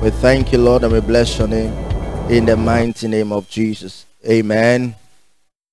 [0.00, 1.72] We thank you, Lord, and we bless your name
[2.30, 4.06] in the mighty name of Jesus.
[4.24, 4.94] Amen.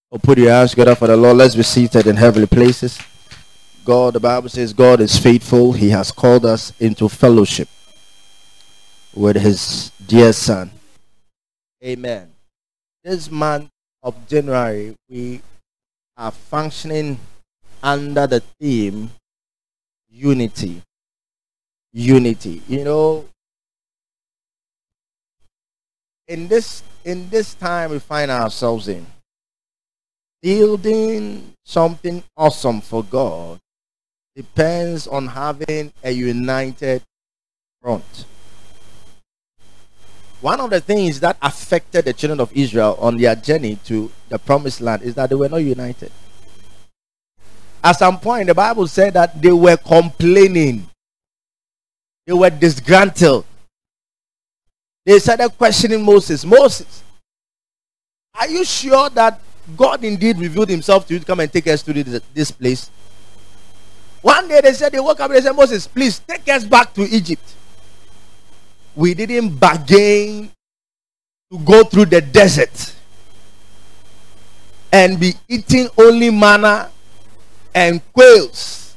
[0.10, 1.38] We'll put your hands together for the Lord.
[1.38, 3.00] Let's be seated in heavenly places.
[3.86, 5.74] God, the Bible says God is faithful.
[5.74, 7.68] He has called us into fellowship
[9.14, 10.72] with his dear son.
[11.84, 12.32] Amen.
[13.04, 13.70] This month
[14.02, 15.40] of January, we
[16.18, 17.20] are functioning
[17.84, 19.12] under the theme
[20.10, 20.82] unity.
[21.94, 22.64] Unity.
[22.68, 23.26] You know,
[26.28, 29.06] in this in this time we find ourselves in
[30.42, 33.60] building something awesome for God
[34.36, 37.02] depends on having a united
[37.82, 38.26] front.
[40.42, 44.38] One of the things that affected the children of Israel on their journey to the
[44.38, 46.12] promised land is that they were not united.
[47.84, 50.88] At some point, the Bible said that they were complaining,
[52.28, 53.46] they were disgruntled,
[55.06, 56.44] they started questioning Moses.
[56.44, 57.04] Moses,
[58.34, 59.40] are you sure that
[59.78, 62.90] God indeed revealed himself to you to come and take us to this, place?
[64.22, 66.94] One day they said, they woke up and they said, Moses, please take us back
[66.96, 67.54] to Egypt.
[68.96, 70.52] We didn't bargain
[71.52, 72.96] to go through the desert
[74.92, 76.90] and be eating only manna
[77.74, 78.96] and quails.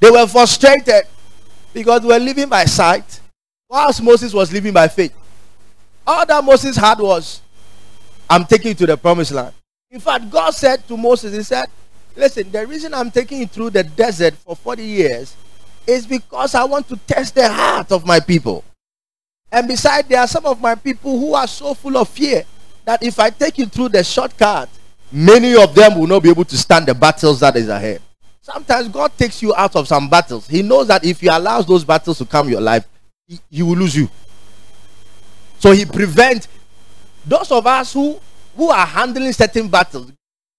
[0.00, 1.04] They were frustrated
[1.72, 3.20] because we were living by sight
[3.68, 5.12] Whilst Moses was living by faith,
[6.06, 7.42] all that Moses had was,
[8.30, 9.52] I'm taking you to the promised land.
[9.90, 11.66] In fact, God said to Moses, He said,
[12.16, 15.36] Listen, the reason I'm taking you through the desert for 40 years
[15.86, 18.64] is because I want to test the heart of my people.
[19.52, 22.44] And besides, there are some of my people who are so full of fear
[22.86, 24.68] that if I take you through the shortcut,
[25.12, 28.00] many of them will not be able to stand the battles that is ahead.
[28.40, 30.48] Sometimes God takes you out of some battles.
[30.48, 32.86] He knows that if He allows those battles to come your life,
[33.50, 34.08] he, will lose you.
[35.58, 36.48] So he prevent
[37.26, 38.18] those of us who
[38.56, 40.10] who are handling certain battles.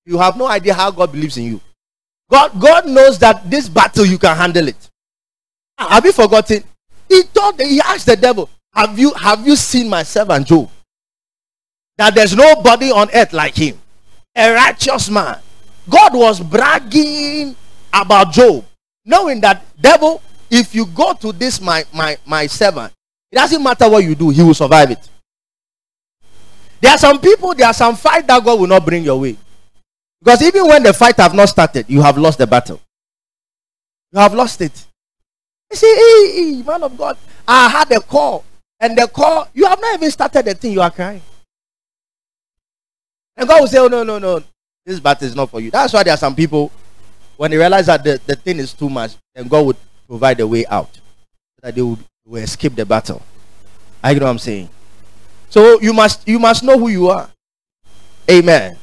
[0.06, 1.62] You have no idea how God believes in you.
[2.30, 4.90] God, God knows that this battle you can handle it.
[5.78, 6.64] Have you forgotten?
[7.08, 10.70] He told he asked the devil, Have you have you seen my servant Job?
[11.98, 13.78] That there's nobody on earth like him.
[14.36, 15.40] A righteous man.
[15.90, 17.56] God was bragging
[17.92, 18.64] about Job,
[19.06, 22.94] knowing that devil if you go to this my my my servant
[23.32, 25.10] it doesn't matter what you do he will survive it.
[26.82, 29.38] There are some people there are some fight that god will not bring your way.
[30.22, 32.82] Because even when the fight have not started you have lost the battle.
[34.12, 34.86] You have lost it.
[35.72, 37.18] You see hey, hey, man of god
[37.48, 38.44] i had a call
[38.80, 41.22] and the call you have not even started the thing you are crying.
[43.38, 44.44] And god will say oh no no no.
[44.86, 45.70] This battle is not for you.
[45.70, 46.72] That's why there are some people
[47.38, 49.78] when they realize that the, the thing is too much and god would
[50.10, 53.22] provide a way out so that they will, will escape the battle.
[54.04, 54.70] I know what I'm saying.
[55.50, 57.30] So you must you must know who you are.
[58.30, 58.78] Amen.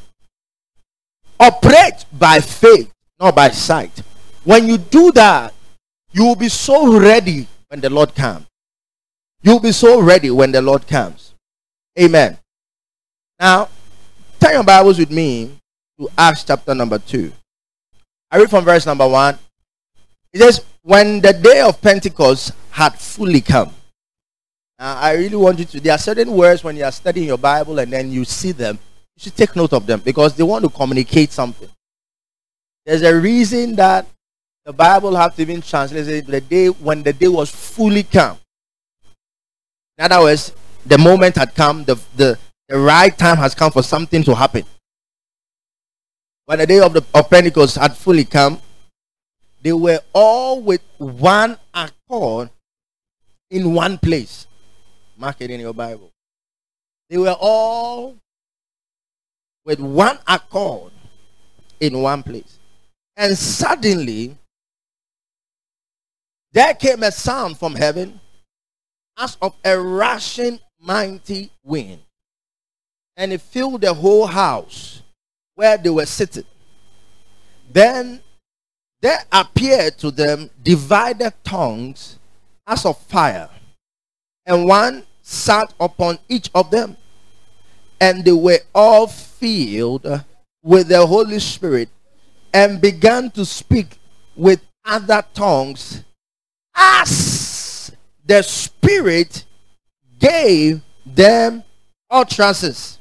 [1.38, 4.02] Operate by faith, not by sight.
[4.44, 5.52] When you do that,
[6.12, 8.46] you will be so ready when the Lord comes.
[9.42, 11.34] You'll be so ready when the Lord comes.
[11.98, 12.38] Amen.
[13.38, 13.68] Now,
[14.40, 15.58] turn your Bibles with me
[15.98, 17.30] to Acts chapter number 2.
[18.30, 19.38] I read from verse number 1.
[20.32, 23.72] It says, when the day of Pentecost had fully come.
[24.78, 27.38] Now, I really want you to, there are certain words when you are studying your
[27.38, 28.78] Bible and then you see them,
[29.16, 31.68] you should take note of them because they want to communicate something.
[32.84, 34.06] There's a reason that
[34.64, 38.38] the Bible has even translated the day when the day was fully come.
[39.98, 40.52] In other words,
[40.84, 42.38] the moment had come, the, the,
[42.68, 44.62] the right time has come for something to happen.
[46.44, 48.60] When the day of, the, of Pentecost had fully come,
[49.66, 52.50] they were all with one accord
[53.50, 54.46] in one place.
[55.18, 56.12] Mark it in your Bible.
[57.10, 58.14] They were all
[59.64, 60.92] with one accord
[61.80, 62.60] in one place.
[63.16, 64.36] And suddenly,
[66.52, 68.20] there came a sound from heaven
[69.18, 72.02] as of a rushing mighty wind.
[73.16, 75.02] And it filled the whole house
[75.56, 76.44] where they were sitting.
[77.72, 78.22] Then
[79.06, 82.18] there appeared to them divided tongues
[82.66, 83.48] as of fire,
[84.44, 86.96] and one sat upon each of them.
[88.00, 90.24] And they were all filled
[90.60, 91.88] with the Holy Spirit
[92.52, 93.96] and began to speak
[94.34, 96.02] with other tongues
[96.74, 97.92] as
[98.24, 99.44] the Spirit
[100.18, 101.62] gave them
[102.10, 102.98] utterances.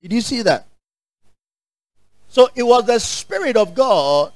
[0.00, 0.66] Did you see that?
[2.28, 4.32] So it was the Spirit of God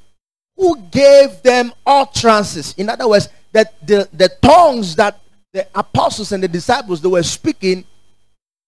[0.56, 2.74] who gave them utterances.
[2.76, 5.20] In other words, that the, the tongues that
[5.52, 7.84] the apostles and the disciples they were speaking,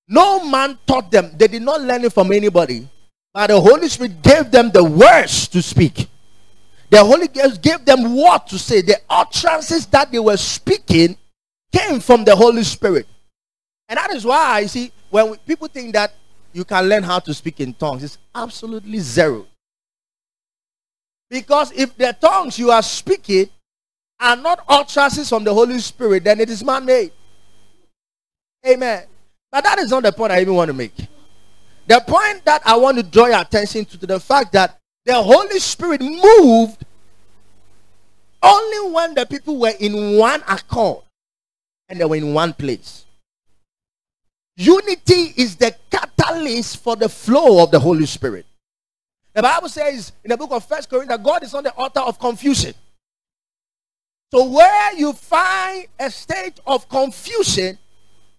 [0.08, 1.32] no man taught them.
[1.36, 2.88] They did not learn it from anybody.
[3.32, 6.08] But the Holy Spirit gave them the words to speak.
[6.90, 8.82] The Holy Ghost gave them what to say.
[8.82, 11.16] The utterances that they were speaking
[11.72, 13.06] came from the Holy Spirit.
[13.88, 16.12] And that is why, I see, when people think that
[16.52, 19.46] you can learn how to speak in tongues, it's absolutely zero.
[21.30, 23.48] Because if the tongues you are speaking
[24.20, 27.12] are not utterances from the Holy Spirit, then it is man made.
[28.66, 29.04] Amen.
[29.50, 30.94] But that is not the point I even want to make.
[31.86, 35.14] The point that I want to draw your attention to, to the fact that the
[35.14, 36.84] Holy Spirit moved
[38.42, 41.02] only when the people were in one accord
[41.88, 43.04] and they were in one place.
[44.56, 48.46] Unity is the catalyst for the flow of the Holy Spirit.
[49.34, 52.00] The Bible says in the book of First Corinthians that God is not the author
[52.00, 52.74] of confusion.
[54.32, 57.78] So where you find a state of confusion,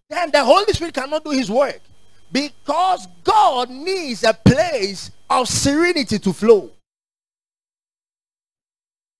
[0.09, 1.81] then the Holy Spirit cannot do his work.
[2.31, 6.71] Because God needs a place of serenity to flow.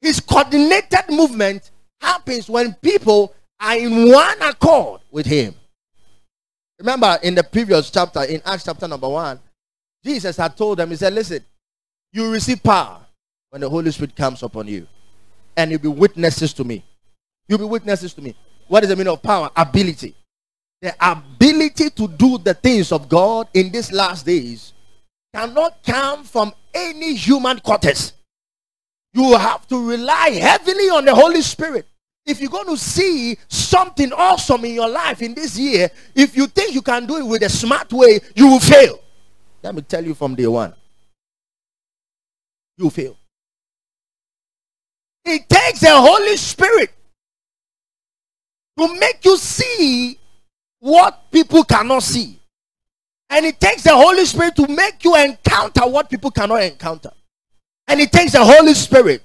[0.02, 5.56] His coordinated movement happens when people are in one accord with him.
[6.80, 9.40] Remember in the previous chapter, in Acts chapter number one,
[10.04, 11.44] Jesus had told them, He said, Listen,
[12.16, 13.00] you receive power
[13.50, 14.88] when the Holy Spirit comes upon you,
[15.58, 16.84] and you'll be witnesses to me.
[17.48, 18.36] You'll be witnesses to me.
[18.68, 19.50] What is the meaning of power?
[19.56, 20.16] Ability.
[20.82, 24.74] The ability to do the things of God in these last days
[25.34, 28.14] cannot come from any human quarters.
[29.14, 31.86] You have to rely heavily on the Holy Spirit.
[32.26, 36.48] If you're going to see something awesome in your life in this year, if you
[36.48, 39.00] think you can do it with a smart way, you will fail.
[39.62, 40.74] Let me tell you from day one.
[42.78, 43.18] You fail.
[45.24, 46.92] It takes the Holy Spirit
[48.78, 50.20] to make you see
[50.80, 52.40] what people cannot see.
[53.30, 57.12] And it takes the Holy Spirit to make you encounter what people cannot encounter.
[57.88, 59.24] And it takes the Holy Spirit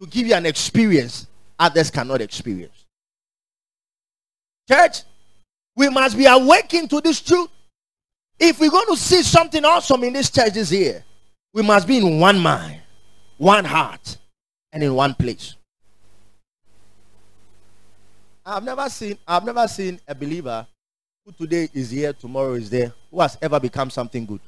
[0.00, 1.26] to give you an experience
[1.60, 2.86] others cannot experience.
[4.68, 5.02] Church,
[5.76, 7.50] we must be awakened to this truth.
[8.38, 11.04] If we're going to see something awesome in this church this year,
[11.52, 12.80] we must be in one mind,
[13.38, 14.16] one heart,
[14.72, 15.56] and in one place.
[18.44, 20.66] I've never seen I've never seen a believer
[21.24, 24.40] who today is here, tomorrow is there, who has ever become something good.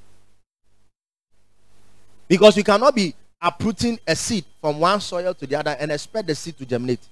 [2.28, 6.26] Because you cannot be uprooting a seed from one soil to the other and expect
[6.26, 7.06] the seed to germinate.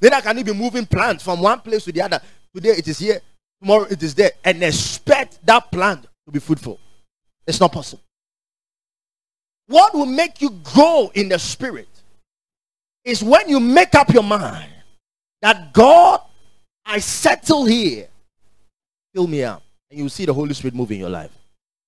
[0.00, 2.20] Neither can you be moving plants from one place to the other.
[2.54, 3.20] Today it is here,
[3.60, 6.78] tomorrow it is there, and expect that plant to be fruitful.
[7.46, 8.02] It's not possible.
[9.68, 11.88] What will make you grow in the spirit
[13.04, 14.70] is when you make up your mind
[15.42, 16.20] that God,
[16.84, 18.08] I settle here.
[19.14, 19.62] Fill me up.
[19.90, 21.30] And you will see the Holy Spirit move in your life.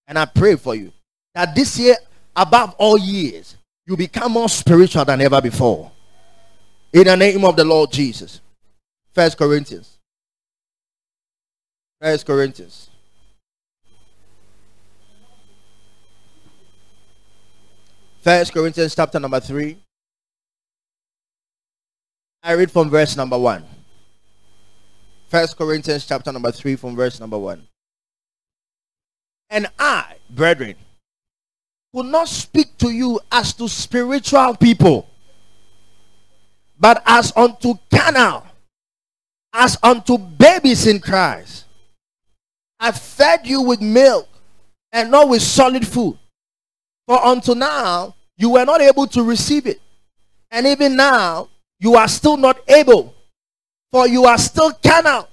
[0.07, 0.93] And I pray for you
[1.35, 1.97] that this year,
[2.35, 3.57] above all years,
[3.87, 5.91] you become more spiritual than ever before.
[6.93, 8.41] In the name of the Lord Jesus.
[9.13, 9.99] First Corinthians.
[12.01, 12.91] First Corinthians.
[18.21, 19.79] First Corinthians chapter number 3.
[22.43, 23.65] I read from verse number 1.
[25.29, 27.63] First Corinthians chapter number 3 from verse number 1.
[29.51, 30.75] And I, brethren,
[31.93, 35.09] will not speak to you as to spiritual people,
[36.79, 38.45] but as unto carnal,
[39.53, 41.67] as unto babies in Christ.
[42.81, 44.29] I fed you with milk
[44.91, 46.19] and not with solid food.
[47.09, 49.81] For until now, you were not able to receive it.
[50.51, 51.49] And even now,
[51.81, 53.15] you are still not able.
[53.91, 55.27] For you are still carnal.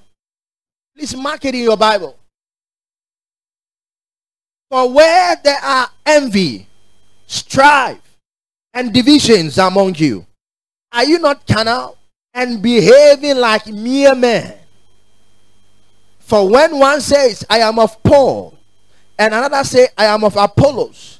[0.95, 2.17] Please mark it in your Bible.
[4.71, 6.65] For where there are envy,
[7.27, 7.99] strife,
[8.73, 10.25] and divisions among you,
[10.93, 11.97] are you not carnal
[12.33, 14.57] and behaving like mere men?
[16.19, 18.57] For when one says, I am of Paul,
[19.19, 21.14] and another say, I am of Apollos,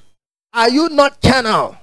[0.55, 1.77] are you not carnal?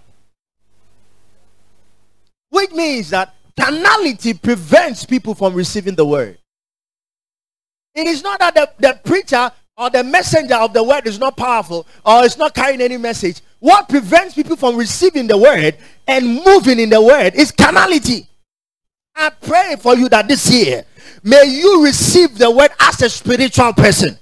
[2.48, 6.38] Which means that carnality prevents people from receiving the word.
[7.94, 11.36] It is not that the, the preacher or the messenger of the word is not
[11.36, 13.42] powerful or it's not carrying any message.
[13.58, 15.76] What prevents people from receiving the word
[16.06, 18.26] and moving in the word is carnality.
[19.14, 20.84] I pray for you that this year
[21.22, 24.18] may you receive the word as a spiritual person.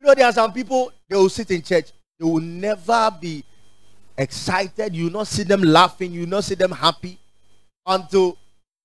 [0.00, 3.44] You know, there are some people they will sit in church, they will never be
[4.16, 4.94] excited.
[4.94, 7.18] You will not see them laughing, you will not see them happy
[7.86, 8.36] until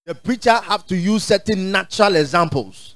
[0.06, 2.96] the preacher have to use certain natural examples.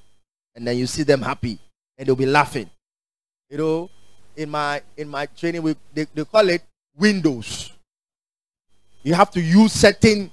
[0.56, 1.60] And then you see them happy
[1.98, 2.70] and they'll be laughing.
[3.50, 3.90] You know
[4.36, 6.64] in my in my training we they, they call it
[6.98, 7.72] windows.
[9.04, 10.32] You have to use certain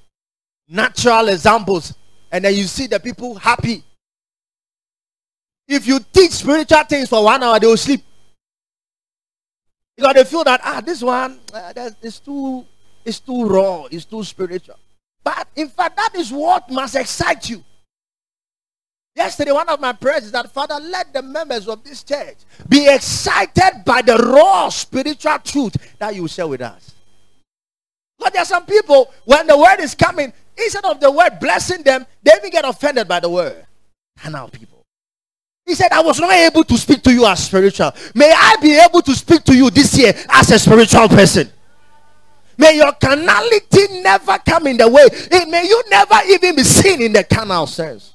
[0.68, 1.94] natural examples
[2.30, 3.82] and then you see the people happy.
[5.66, 8.02] If you teach spiritual things for one hour they will sleep
[9.98, 12.64] because they feel that ah this one uh, is too
[13.04, 14.78] it's too raw it's too spiritual
[15.28, 17.62] but in fact, that is what must excite you.
[19.14, 22.36] Yesterday, one of my prayers is that, Father, let the members of this church
[22.66, 26.94] be excited by the raw spiritual truth that you share with us.
[28.18, 31.82] But there are some people, when the word is coming, instead of the word blessing
[31.82, 33.66] them, they even get offended by the word.
[34.24, 34.77] And now, people.
[35.68, 37.92] He said, I was not able to speak to you as spiritual.
[38.14, 41.50] May I be able to speak to you this year as a spiritual person.
[42.56, 45.06] May your carnality never come in the way.
[45.46, 48.14] May you never even be seen in the carnal sense.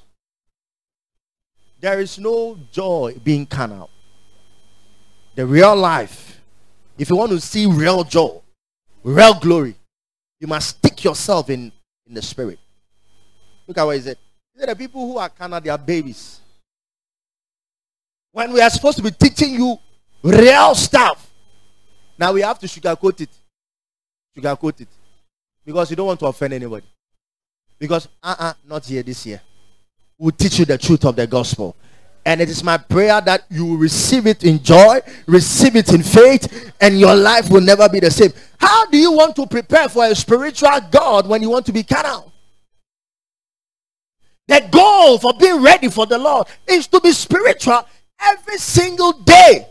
[1.80, 3.88] There is no joy being carnal.
[5.36, 6.40] The real life,
[6.98, 8.40] if you want to see real joy,
[9.04, 9.76] real glory,
[10.40, 11.70] you must stick yourself in,
[12.04, 12.58] in the spirit.
[13.68, 14.18] Look at what is it.
[14.56, 16.40] Is it the people who are carnal, they are babies.
[18.34, 19.78] When we are supposed to be teaching you
[20.20, 21.30] real stuff,
[22.18, 23.28] now we have to sugarcoat it
[24.36, 24.88] sugarcoat it
[25.64, 26.84] because you don't want to offend anybody.
[27.78, 29.40] Because uh-uh, not here this year.
[30.18, 31.76] We'll teach you the truth of the gospel.
[32.26, 36.02] And it is my prayer that you will receive it in joy, receive it in
[36.02, 38.32] faith, and your life will never be the same.
[38.58, 41.84] How do you want to prepare for a spiritual God when you want to be
[41.84, 42.32] carnal?
[44.48, 47.86] The goal for being ready for the Lord is to be spiritual
[48.20, 49.68] every single day.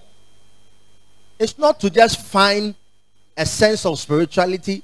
[1.40, 2.76] It's not to just find
[3.36, 4.84] a sense of spirituality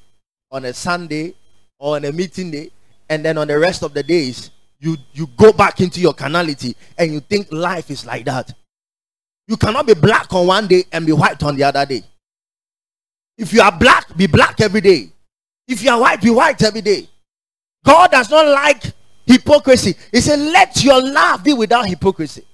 [0.52, 1.36] on a Sunday
[1.78, 2.72] or on a meeting day,
[3.10, 6.76] and then on the rest of the days, you, you go back into your carnality
[6.98, 8.54] and you think life is like that.
[9.48, 12.04] You cannot be black on one day and be white on the other day.
[13.38, 15.12] If you are black, be black every day.
[15.68, 17.08] If you are white, be white every day.
[17.84, 18.84] God does not like
[19.26, 19.96] hypocrisy.
[20.12, 22.46] He said, Let your love be without hypocrisy.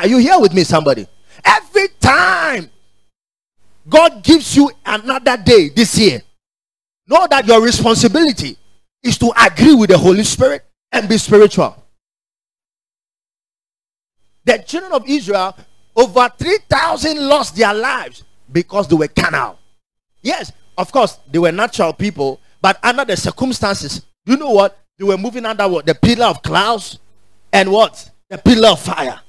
[0.00, 1.06] Are you here with me, somebody?
[1.44, 2.70] Every time
[3.86, 6.22] God gives you another day this year.
[7.06, 8.56] Know that your responsibility
[9.02, 11.76] is to agree with the Holy Spirit and be spiritual.
[14.44, 15.54] The children of Israel,
[15.94, 19.58] over 3,000 lost their lives because they were carnal.
[20.22, 24.78] Yes, of course, they were natural people, but under the circumstances, you know what?
[24.98, 25.84] They were moving under what?
[25.84, 26.98] The pillar of clouds
[27.52, 28.10] and what?
[28.28, 29.20] The pillar of fire.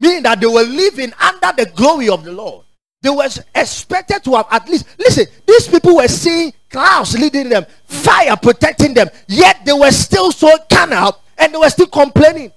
[0.00, 2.64] Meaning that they were living under the glory of the Lord.
[3.02, 7.64] They were expected to have at least, listen, these people were seeing clouds leading them,
[7.84, 12.52] fire protecting them, yet they were still so carnal and they were still complaining.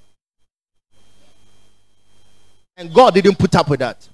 [2.75, 4.07] And God didn't put up with that.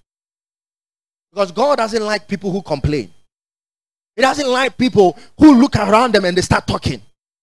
[1.31, 3.12] Because God doesn't like people who complain.
[4.15, 7.01] He doesn't like people who look around them and they start talking.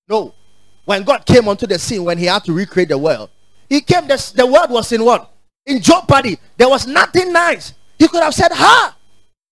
[0.08, 0.34] No.
[0.84, 3.30] When God came onto the scene, when he had to recreate the world,
[3.68, 5.32] he came, the, the world was in what?
[5.66, 6.38] In jeopardy.
[6.56, 7.74] There was nothing nice.
[7.98, 8.96] He could have said, Ha!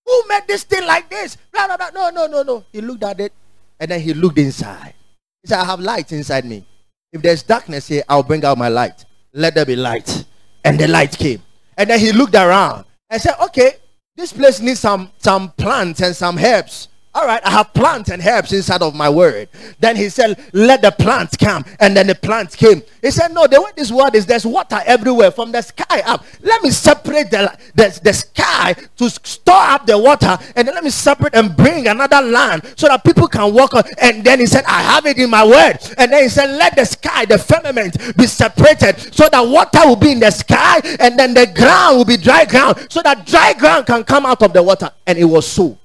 [0.05, 1.37] Who made this thing like this?
[1.51, 1.89] Blah, blah.
[1.93, 2.63] No, no, no, no.
[2.71, 3.33] He looked at it
[3.79, 4.93] and then he looked inside.
[5.41, 6.65] He said, I have light inside me.
[7.11, 9.05] If there's darkness here, I'll bring out my light.
[9.33, 10.25] Let there be light.
[10.63, 11.41] And the light came.
[11.77, 13.77] And then he looked around and said, Okay,
[14.15, 16.87] this place needs some, some plants and some herbs.
[17.15, 19.47] All right, I have plants and herbs inside of my word.
[19.79, 21.63] Then he said, Let the plants come.
[21.79, 22.83] And then the plants came.
[23.01, 26.25] He said, No, the way this word is, there's water everywhere from the sky up.
[26.41, 30.37] Let me separate the, the, the sky to store up the water.
[30.57, 33.83] And then let me separate and bring another land so that people can walk on.
[33.97, 35.77] And then he said, I have it in my word.
[35.97, 39.95] And then he said, Let the sky, the firmament, be separated so that water will
[39.95, 43.53] be in the sky and then the ground will be dry ground so that dry
[43.53, 44.91] ground can come out of the water.
[45.07, 45.77] And it was so.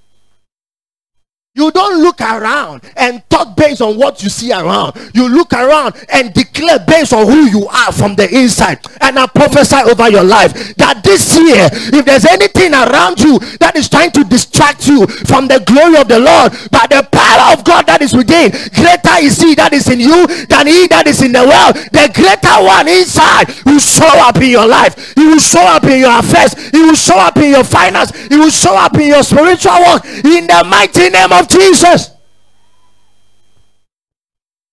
[1.56, 4.94] You don't look around and talk based on what you see around.
[5.12, 8.78] You look around and declare based on who you are from the inside.
[9.00, 11.66] And I prophesy over your life that this year,
[11.98, 16.06] if there's anything around you that is trying to distract you from the glory of
[16.06, 19.90] the Lord, by the power of God that is within, greater is He that is
[19.90, 21.74] in you than He that is in the world.
[21.90, 24.94] The greater one inside will show up in your life.
[25.18, 26.54] He will show up in your affairs.
[26.70, 28.14] He will show up in your finance.
[28.30, 30.06] He will show up in your spiritual work.
[30.22, 32.10] In the mighty name of of Jesus.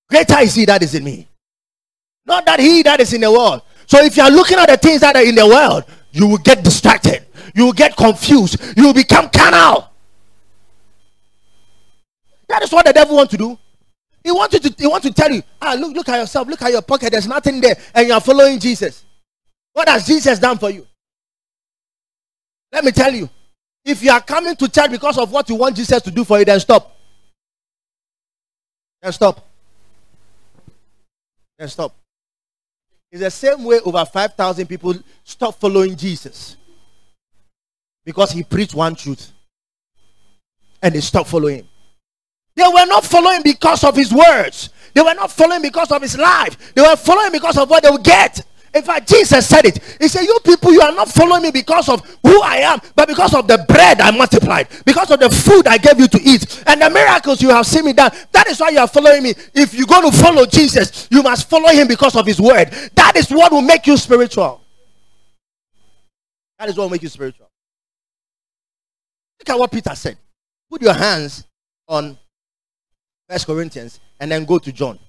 [0.10, 1.28] Greater is he that is in me.
[2.26, 3.62] Not that he that is in the world.
[3.86, 6.38] So if you are looking at the things that are in the world, you will
[6.38, 7.26] get distracted.
[7.56, 8.62] You will get confused.
[8.78, 9.90] You will become carnal.
[12.50, 13.58] That is what the devil wants to do.
[14.24, 16.72] He wants to he wants to tell you, ah, look, look at yourself, look at
[16.72, 19.06] your pocket, there's nothing there, and you are following Jesus.
[19.72, 20.86] What has Jesus done for you?
[22.72, 23.30] Let me tell you,
[23.88, 26.38] if you are coming to church because of what you want Jesus to do for
[26.38, 26.94] you, then stop.
[29.02, 29.48] Then stop.
[31.58, 31.96] Then stop.
[33.10, 36.58] It's the same way over 5,000 people stop following Jesus
[38.04, 39.32] because he preached one truth
[40.82, 41.68] and they stopped following him.
[42.56, 46.18] They were not following because of his words, they were not following because of his
[46.18, 48.46] life, they were following because of what they would get.
[48.78, 49.80] In fact, Jesus said it.
[50.00, 53.08] He said, You people, you are not following me because of who I am, but
[53.08, 56.64] because of the bread I multiplied, because of the food I gave you to eat,
[56.68, 58.12] and the miracles you have seen me done.
[58.32, 59.34] That is why you are following me.
[59.56, 62.70] If you're going to follow Jesus, you must follow him because of his word.
[62.94, 64.62] That is what will make you spiritual.
[66.60, 67.50] That is what will make you spiritual.
[69.40, 70.18] Look at what Peter said.
[70.70, 71.46] Put your hands
[71.88, 72.16] on
[73.28, 75.00] First Corinthians and then go to John.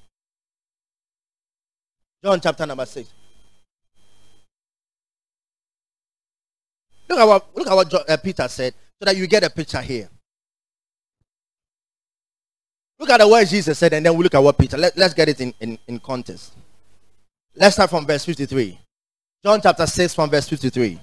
[2.24, 3.12] John chapter number 6.
[7.08, 9.80] Look at what, look at what uh, Peter said so that you get a picture
[9.80, 10.08] here.
[12.98, 14.76] Look at the words Jesus said, and then we look at what Peter.
[14.76, 16.52] Let, let's get it in, in, in context.
[17.54, 18.78] Let's start from verse 53.
[19.44, 20.98] John chapter 6, from verse 53.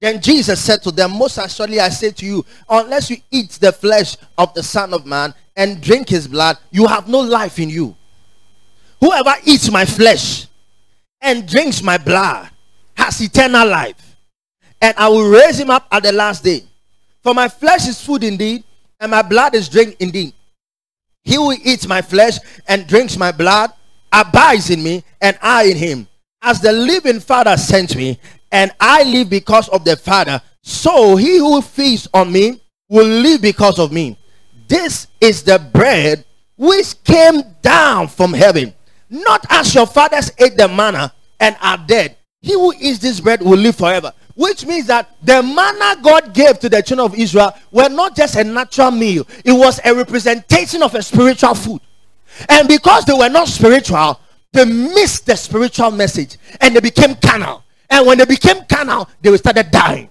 [0.00, 3.72] Then Jesus said to them, Most assuredly I say to you, unless you eat the
[3.72, 7.68] flesh of the Son of Man and drink his blood, you have no life in
[7.68, 7.96] you.
[9.00, 10.46] Whoever eats my flesh
[11.20, 12.48] and drinks my blood
[12.96, 14.07] has eternal life
[14.80, 16.62] and I will raise him up at the last day.
[17.22, 18.64] For my flesh is food indeed,
[19.00, 20.32] and my blood is drink indeed.
[21.24, 23.70] He who eats my flesh and drinks my blood
[24.12, 26.08] abides in me, and I in him.
[26.40, 28.18] As the living Father sent me,
[28.50, 33.42] and I live because of the Father, so he who feeds on me will live
[33.42, 34.16] because of me.
[34.68, 36.24] This is the bread
[36.56, 38.72] which came down from heaven,
[39.10, 42.16] not as your fathers ate the manna and are dead.
[42.40, 46.60] He who eats this bread will live forever which means that the manna God gave
[46.60, 50.80] to the children of Israel were not just a natural meal, it was a representation
[50.80, 51.80] of a spiritual food.
[52.48, 54.20] And because they were not spiritual,
[54.52, 57.64] they missed the spiritual message and they became carnal.
[57.90, 60.08] And when they became carnal, they started dying.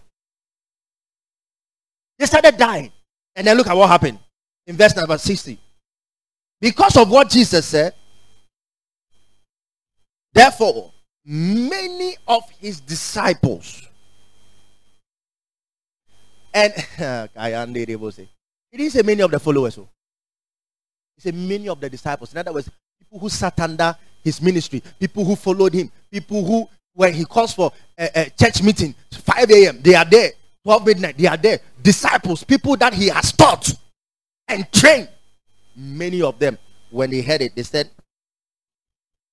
[2.19, 2.91] They started dying.
[3.33, 4.19] And then look at what happened
[4.65, 5.57] in verse number 60.
[6.59, 7.93] Because of what Jesus said,
[10.33, 10.91] therefore,
[11.23, 13.86] many of his disciples
[16.57, 16.73] and
[17.35, 19.77] it didn't say many of the followers.
[19.77, 19.87] Oh.
[21.15, 22.31] He said many of the disciples.
[22.31, 26.67] In other words, people who sat under his ministry, people who followed him, people who,
[26.93, 30.31] when he calls for a, a church meeting, 5 a.m., they are there.
[30.63, 31.59] 12 midnight, they are there.
[31.81, 33.73] Disciples, people that he has taught
[34.47, 35.09] and trained.
[35.75, 36.57] Many of them,
[36.89, 37.89] when they heard it, they said,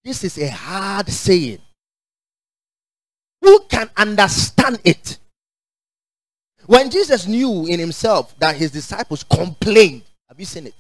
[0.05, 1.59] This is a hard saying.
[3.41, 5.19] Who can understand it?
[6.67, 10.75] When Jesus knew in himself that his disciples complained, have you seen it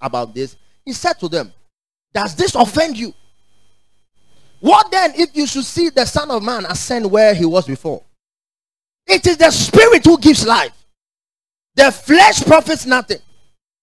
[0.00, 0.56] about this?
[0.84, 1.52] He said to them,
[2.12, 3.14] Does this offend you?
[4.60, 8.02] What then if you should see the Son of Man ascend where he was before?
[9.06, 10.72] It is the Spirit who gives life.
[11.74, 13.18] The flesh profits nothing.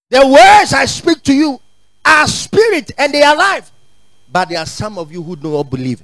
[0.10, 1.60] The words I speak to you
[2.06, 3.72] are spirit and they are life.
[4.32, 6.04] But there are some of you who do not believe.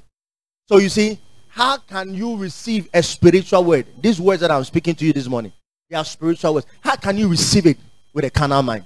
[0.68, 1.18] So you see,
[1.56, 3.86] how can you receive a spiritual word?
[4.02, 5.54] These words that I'm speaking to you this morning,
[5.88, 6.66] they are spiritual words.
[6.82, 7.78] How can you receive it
[8.12, 8.84] with a carnal mind?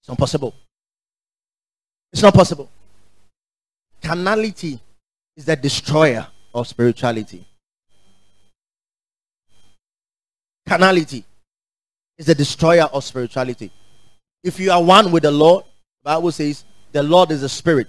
[0.00, 0.52] It's not possible.
[2.12, 2.68] It's not possible.
[4.02, 4.80] Carnality
[5.36, 7.46] is the destroyer of spirituality.
[10.68, 11.24] Carnality
[12.18, 13.70] is the destroyer of spirituality.
[14.42, 15.64] If you are one with the Lord,
[16.02, 17.86] the Bible says the Lord is the Spirit.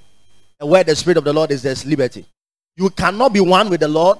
[0.60, 2.28] And where the Spirit of the Lord is, there's liberty.
[2.78, 4.20] You cannot be one with the Lord.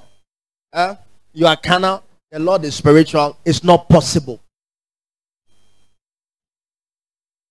[0.72, 0.96] Uh,
[1.32, 2.02] you are carnal.
[2.30, 3.38] The Lord is spiritual.
[3.44, 4.40] It's not possible.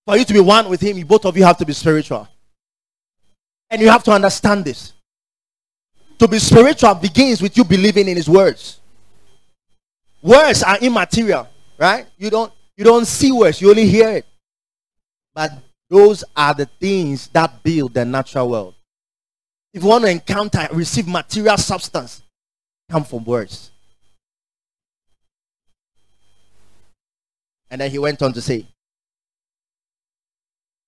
[0.05, 2.27] For you to be one with Him, both of you have to be spiritual.
[3.69, 4.93] And you have to understand this.
[6.19, 8.79] To be spiritual begins with you believing in His words.
[10.21, 12.05] Words are immaterial, right?
[12.17, 14.25] You don't you don't see words, you only hear it.
[15.33, 15.51] But
[15.89, 18.75] those are the things that build the natural world.
[19.77, 22.23] If you want to encounter, receive material substance,
[22.89, 23.69] come from words.
[27.69, 28.65] And then he went on to say,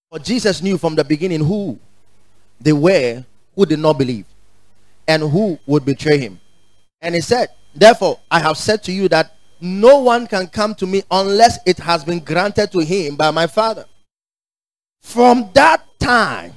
[0.09, 1.77] For Jesus knew from the beginning who
[2.59, 3.23] they were
[3.55, 4.25] who did not believe
[5.07, 6.39] and who would betray him.
[6.99, 10.87] And he said, Therefore, I have said to you that no one can come to
[10.87, 13.85] me unless it has been granted to him by my Father.
[14.99, 16.53] From that time,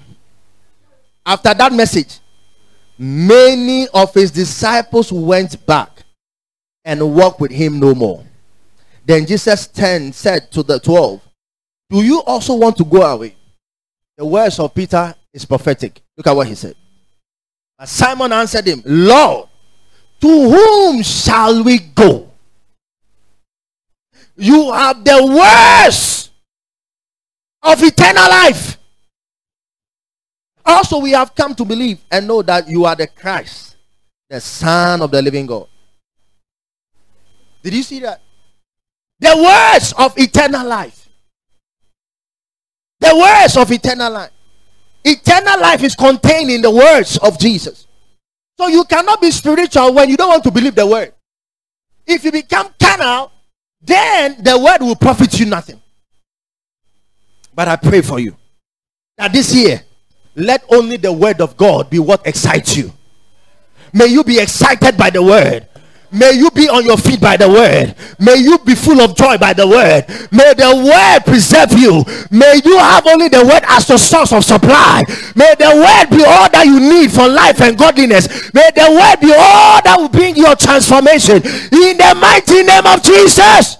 [1.26, 2.20] after that message,
[2.98, 6.02] many of his disciples went back
[6.84, 8.24] and walked with him no more.
[9.04, 11.20] Then Jesus 10 said to the 12,
[11.90, 13.34] Do you also want to go away?
[14.16, 16.00] The words of Peter is prophetic.
[16.16, 16.76] Look at what he said.
[17.78, 19.48] But Simon answered him, Lord,
[20.20, 22.28] to whom shall we go?
[24.36, 26.30] You have the words
[27.62, 28.78] of eternal life.
[30.64, 33.76] Also, we have come to believe and know that you are the Christ,
[34.30, 35.66] the Son of the living God.
[37.62, 38.20] Did you see that?
[39.18, 41.08] The words of eternal life.
[43.00, 44.30] The words of eternal life.
[45.04, 47.86] Eternal life is contained in the words of Jesus.
[48.58, 51.12] So you cannot be spiritual when you don't want to believe the word.
[52.06, 53.32] If you become carnal,
[53.80, 55.80] then the word will profit you nothing.
[57.54, 58.36] But I pray for you
[59.18, 59.82] that this year,
[60.34, 62.92] let only the word of God be what excites you.
[63.92, 65.68] May you be excited by the word.
[66.12, 67.94] May you be on your feet by the word.
[68.20, 70.04] May you be full of joy by the word.
[70.30, 72.04] May the word preserve you.
[72.30, 75.04] May you have only the word as the source of supply.
[75.34, 78.52] May the word be all that you need for life and godliness.
[78.52, 81.36] May the word be all that will bring your transformation.
[81.36, 83.78] In the mighty name of Jesus.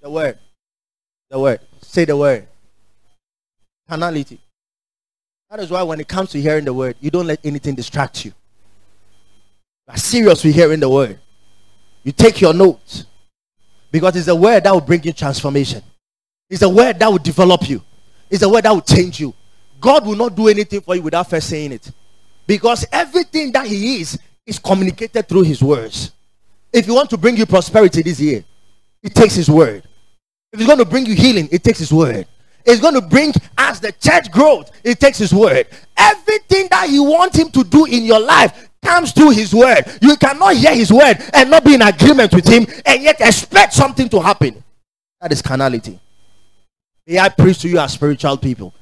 [0.00, 0.38] The word.
[1.28, 1.60] The word.
[1.82, 2.48] Say the word.
[3.86, 4.40] Carnality.
[5.54, 8.24] That is why when it comes to hearing the word, you don't let anything distract
[8.24, 8.32] you
[9.86, 11.20] You are serious with hearing the word.
[12.02, 13.04] You take your notes
[13.92, 15.80] because it's a word that will bring you transformation.
[16.50, 17.80] It's a word that will develop you.
[18.28, 19.32] It's a word that will change you.
[19.80, 21.88] God will not do anything for you without first saying it.
[22.48, 26.10] Because everything that He is is communicated through His words.
[26.72, 28.44] If you want to bring you prosperity this year,
[29.04, 29.84] it takes His word.
[30.52, 32.26] If it's going to bring you healing, it takes His word.
[32.64, 35.66] It's going to bring as the church growth, it takes His word.
[35.96, 39.82] Everything that you want Him to do in your life comes through his word.
[40.00, 43.72] You cannot hear his word and not be in agreement with him and yet expect
[43.72, 44.62] something to happen.
[45.20, 45.98] That is carnality.
[47.06, 48.74] May I preach to you as spiritual people.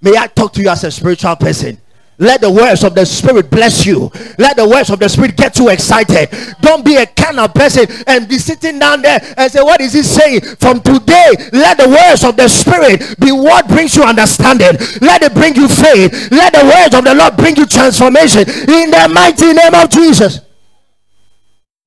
[0.00, 1.78] May I talk to you as a spiritual person.
[2.22, 4.08] Let the words of the Spirit bless you.
[4.38, 6.30] Let the words of the Spirit get you excited.
[6.60, 9.92] Don't be a kind of person and be sitting down there and say, What is
[9.92, 10.42] he saying?
[10.60, 14.70] From today, let the words of the Spirit be what brings you understanding.
[15.00, 16.30] Let it bring you faith.
[16.30, 20.42] Let the words of the Lord bring you transformation in the mighty name of Jesus.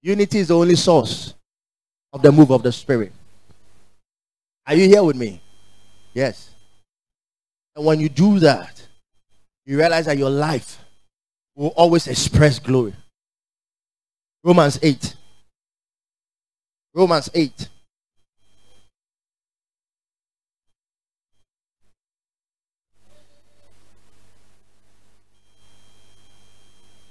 [0.01, 1.33] Unity is the only source
[2.11, 3.13] of the move of the Spirit.
[4.67, 5.41] Are you here with me?
[6.13, 6.49] Yes.
[7.73, 8.84] And when you do that,
[9.65, 10.77] you realize that your life
[11.55, 12.93] will always express glory.
[14.43, 15.15] Romans 8.
[16.93, 17.69] Romans 8.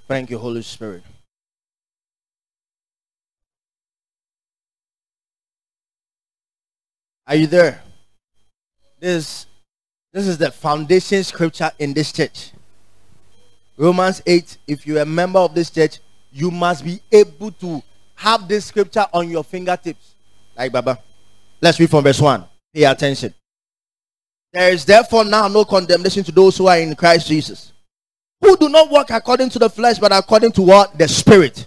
[0.06, 1.02] Thank you, Holy Spirit.
[7.26, 7.82] Are you there?
[9.00, 9.46] This
[10.14, 12.52] this is the foundation scripture in this church.
[13.76, 14.58] Romans 8.
[14.68, 15.98] If you're a member of this church,
[16.32, 17.82] you must be able to
[18.14, 20.14] have this scripture on your fingertips.
[20.56, 21.00] Like Baba.
[21.60, 22.44] Let's read from verse 1.
[22.72, 23.34] Pay attention.
[24.52, 27.72] There is therefore now no condemnation to those who are in Christ Jesus,
[28.40, 30.96] who do not walk according to the flesh, but according to what?
[30.96, 31.66] The Spirit.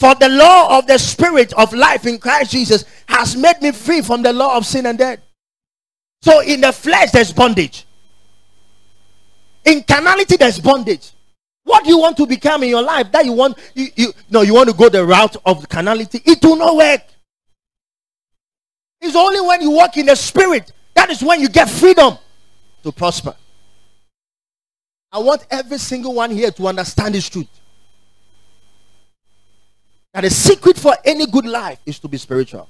[0.00, 4.02] For the law of the Spirit of life in Christ Jesus has made me free
[4.02, 5.20] from the law of sin and death.
[6.22, 7.86] So in the flesh, there's bondage.
[9.64, 11.10] In carnality, there's bondage.
[11.64, 13.12] What do you want to become in your life?
[13.12, 16.20] That you want, you, you no, you want to go the route of carnality.
[16.24, 17.02] It will not work.
[19.00, 22.18] It's only when you walk in the spirit that is when you get freedom
[22.82, 23.34] to prosper.
[25.12, 27.48] I want every single one here to understand this truth.
[30.12, 32.68] That the secret for any good life is to be spiritual.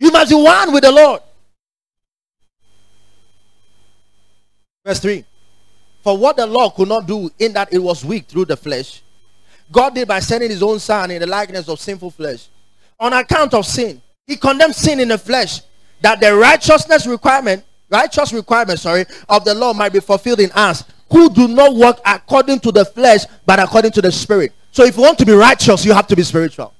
[0.00, 1.20] You must be one with the Lord.
[4.84, 5.24] Verse 3
[6.02, 9.02] For what the law could not do, in that it was weak through the flesh,
[9.70, 12.48] God did by sending his own Son in the likeness of sinful flesh.
[12.98, 15.60] On account of sin, he condemned sin in the flesh,
[16.00, 20.82] that the righteousness requirement, righteous requirement, sorry, of the law might be fulfilled in us,
[21.10, 24.52] who do not work according to the flesh, but according to the spirit.
[24.72, 26.72] So if you want to be righteous, you have to be spiritual.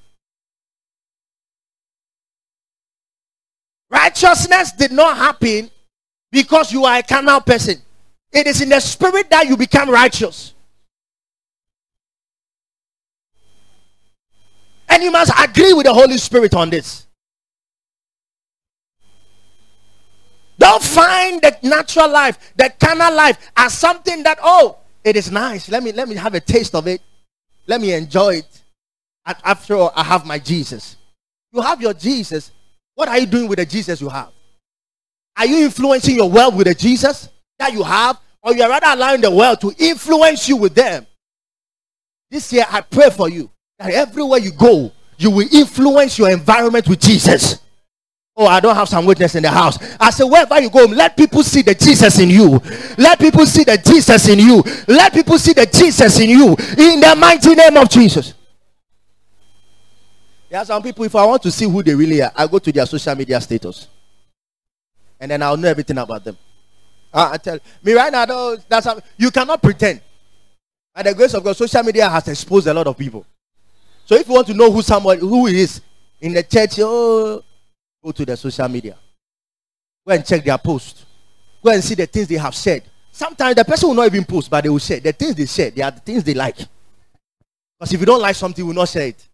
[3.90, 5.70] Righteousness did not happen
[6.30, 7.76] because you are a carnal person.
[8.32, 10.54] It is in the spirit that you become righteous.
[14.88, 17.06] And you must agree with the Holy Spirit on this.
[20.58, 25.70] Don't find the natural life, the carnal life, as something that oh, it is nice.
[25.70, 27.00] Let me let me have a taste of it.
[27.66, 28.62] Let me enjoy it.
[29.24, 30.96] After all, I have my Jesus.
[31.52, 32.52] You have your Jesus.
[32.94, 34.30] What are you doing with the Jesus you have?
[35.36, 38.18] Are you influencing your world with the Jesus that you have?
[38.42, 41.06] Or you are rather allowing the world to influence you with them?
[42.30, 46.88] This year, I pray for you that everywhere you go, you will influence your environment
[46.88, 47.60] with Jesus.
[48.36, 49.76] Oh, I don't have some witness in the house.
[49.98, 52.60] I say, wherever you go, let people see the Jesus in you.
[52.96, 54.62] Let people see the Jesus in you.
[54.88, 56.48] Let people see the Jesus in you.
[56.78, 58.34] In the mighty name of Jesus.
[60.50, 62.58] There are some people, if I want to see who they really are, I go
[62.58, 63.86] to their social media status.
[65.20, 66.36] And then I'll know everything about them.
[67.12, 70.00] Uh, I tell me right now, that's how, you cannot pretend.
[70.92, 73.24] By the grace of God, social media has exposed a lot of people.
[74.04, 75.80] So if you want to know who somebody who is
[76.20, 77.44] in the church, oh,
[78.02, 78.96] go to the social media.
[80.04, 81.04] Go and check their post.
[81.62, 82.82] Go and see the things they have said.
[83.12, 84.98] Sometimes the person will not even post, but they will share.
[84.98, 86.56] The things they share, they are the things they like.
[86.56, 89.28] Because if you don't like something, you will not share it.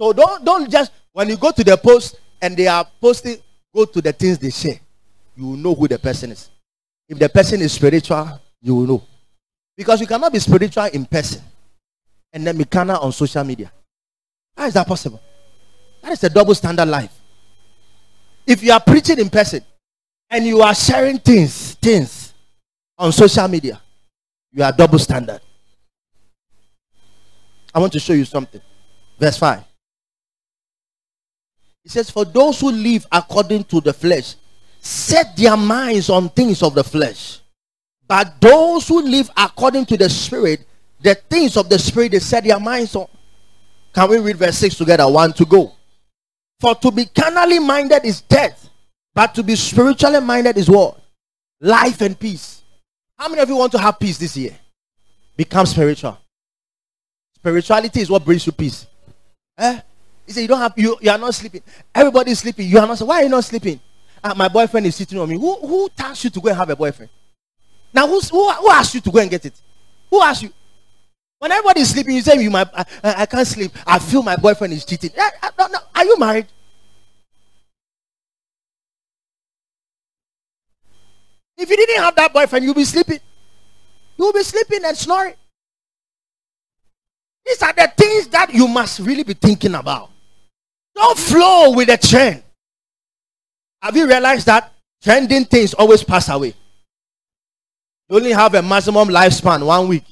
[0.00, 3.38] So don't don't just when you go to the post and they are posting,
[3.74, 4.78] go to the things they share.
[5.36, 6.50] You will know who the person is.
[7.08, 9.02] If the person is spiritual, you will know.
[9.76, 11.42] Because you cannot be spiritual in person
[12.32, 13.72] and then be carnal on social media.
[14.56, 15.20] How is that possible?
[16.02, 17.12] That is a double standard life.
[18.46, 19.60] If you are preaching in person
[20.30, 22.34] and you are sharing things, things
[22.96, 23.80] on social media,
[24.52, 25.40] you are double standard.
[27.74, 28.60] I want to show you something.
[29.18, 29.62] Verse 5.
[31.88, 34.34] He says, For those who live according to the flesh
[34.78, 37.40] set their minds on things of the flesh.
[38.06, 40.66] But those who live according to the spirit,
[41.00, 43.06] the things of the spirit, they set their minds on.
[43.94, 45.10] Can we read verse 6 together?
[45.10, 45.72] One to go.
[46.60, 48.68] For to be carnally minded is death,
[49.14, 51.00] but to be spiritually minded is what?
[51.58, 52.64] Life and peace.
[53.16, 54.54] How many of you want to have peace this year?
[55.38, 56.18] Become spiritual.
[57.36, 58.86] Spirituality is what brings you peace.
[59.56, 59.80] Eh?
[60.28, 61.62] He said, You don't have you, you are not sleeping.
[61.94, 62.68] Everybody is sleeping.
[62.68, 63.80] You are not why are you not sleeping?
[64.22, 65.38] Uh, my boyfriend is sitting on me.
[65.38, 67.10] Who who tasked you to go and have a boyfriend?
[67.94, 69.54] Now who's, who who asked you to go and get it?
[70.10, 70.52] Who asked you?
[71.38, 72.84] When everybody is sleeping, you say, "You, my, I,
[73.22, 73.72] I can't sleep.
[73.86, 76.46] I feel my boyfriend is cheating." Are you married?
[81.56, 83.20] If you didn't have that boyfriend, you'll be sleeping.
[84.18, 85.34] You'll be sleeping and snoring.
[87.46, 90.10] These are the things that you must really be thinking about.
[90.98, 92.42] Don't flow with the trend.
[93.80, 96.52] Have you realized that trending things always pass away?
[98.08, 100.02] You only have a maximum lifespan one week.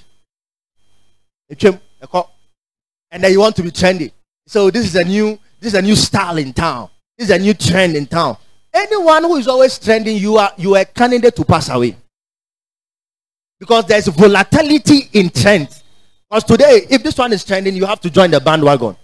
[1.50, 4.12] And then you want to be trendy.
[4.46, 6.88] So this is a new this is a new style in town.
[7.18, 8.36] This is a new trend in town.
[8.72, 11.96] Anyone who is always trending, you are you are a candidate to pass away.
[13.58, 15.82] Because there's volatility in trends.
[16.30, 18.96] Because today, if this one is trending, you have to join the bandwagon.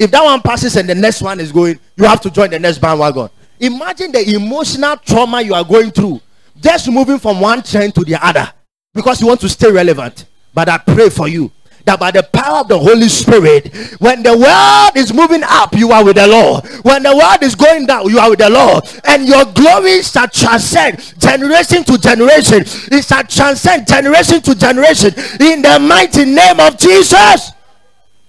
[0.00, 2.58] If that one passes and the next one is going, you have to join the
[2.58, 3.28] next bandwagon.
[3.60, 6.22] Imagine the emotional trauma you are going through
[6.58, 8.50] just moving from one trend to the other
[8.94, 10.24] because you want to stay relevant.
[10.54, 11.52] But I pray for you
[11.84, 15.92] that by the power of the Holy Spirit, when the world is moving up, you
[15.92, 16.64] are with the Lord.
[16.82, 18.84] When the world is going down, you are with the Lord.
[19.04, 22.62] And your glory shall transcend generation to generation.
[22.90, 27.52] It shall transcend generation to generation in the mighty name of Jesus.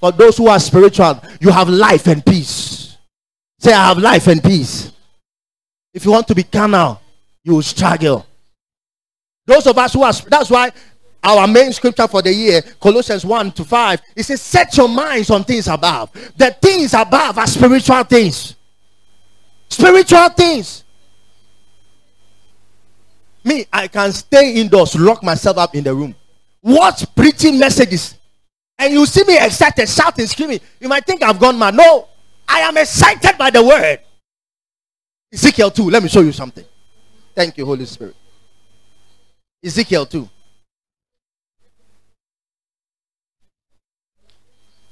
[0.02, 2.98] For those who are spiritual, you have life and peace.
[3.60, 4.92] Say, I have life and peace.
[5.94, 7.00] If you want to be carnal,
[7.44, 8.26] you will struggle.
[9.46, 10.72] Those of us who are, that's why
[11.24, 15.30] our main scripture for the year, Colossians 1 to 5, it says, Set your minds
[15.30, 16.12] on things above.
[16.36, 18.56] The things above are spiritual things.
[19.70, 20.84] Spiritual things.
[23.44, 26.16] Me, I can stay indoors, lock myself up in the room,
[26.62, 28.16] watch preaching messages,
[28.82, 30.60] and you see me excited, shouting, screaming.
[30.80, 31.76] You might think I've gone mad.
[31.76, 32.08] No,
[32.48, 34.00] I am excited by the word.
[35.32, 35.92] Ezekiel 2.
[35.92, 36.66] Let me show you something.
[37.36, 38.16] Thank you, Holy Spirit.
[39.64, 40.28] Ezekiel 2.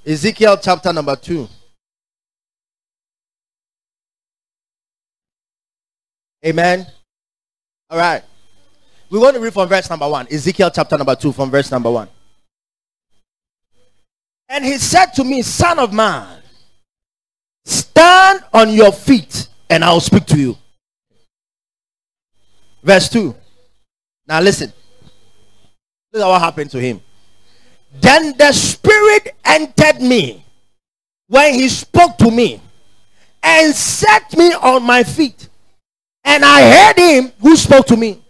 [0.06, 1.50] Ezekiel chapter number 2.
[6.46, 6.86] Amen.
[7.90, 8.24] All right.
[9.10, 10.28] We want to read from verse number 1.
[10.32, 12.08] Ezekiel chapter number 2 from verse number 1.
[14.50, 16.42] And he said to me, Son of man,
[17.66, 20.58] stand on your feet and I'll speak to you.
[22.82, 23.36] Verse 2.
[24.28, 24.74] Now listen.
[26.12, 27.02] Look at what happened to him.
[28.02, 30.44] Then the Spirit entered me
[31.28, 32.60] when he spoke to me
[33.44, 35.48] and set me on my feet.
[36.24, 38.22] And I heard him who spoke to me.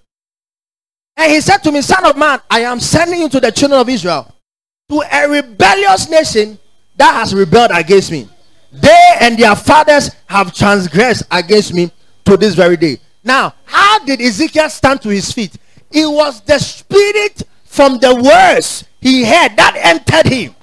[1.18, 3.82] And he said to me, Son of man, I am sending you to the children
[3.82, 4.34] of Israel,
[4.90, 6.58] to a rebellious nation
[6.98, 8.28] that has rebelled against me.
[8.72, 11.92] They and their fathers have transgressed against me
[12.26, 13.00] to this very day.
[13.24, 15.56] Now, how did Ezekiel stand to his feet?
[15.92, 20.56] It was the spirit from the words he heard that entered him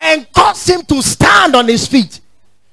[0.00, 2.20] and caused him to stand on his feet.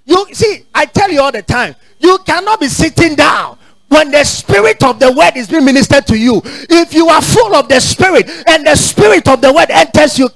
[0.05, 3.57] You see, I tell you all the time, you cannot be sitting down
[3.89, 7.55] when the spirit of the word is being ministered to you if you are full
[7.55, 10.27] of the spirit and the spirit of the word enters you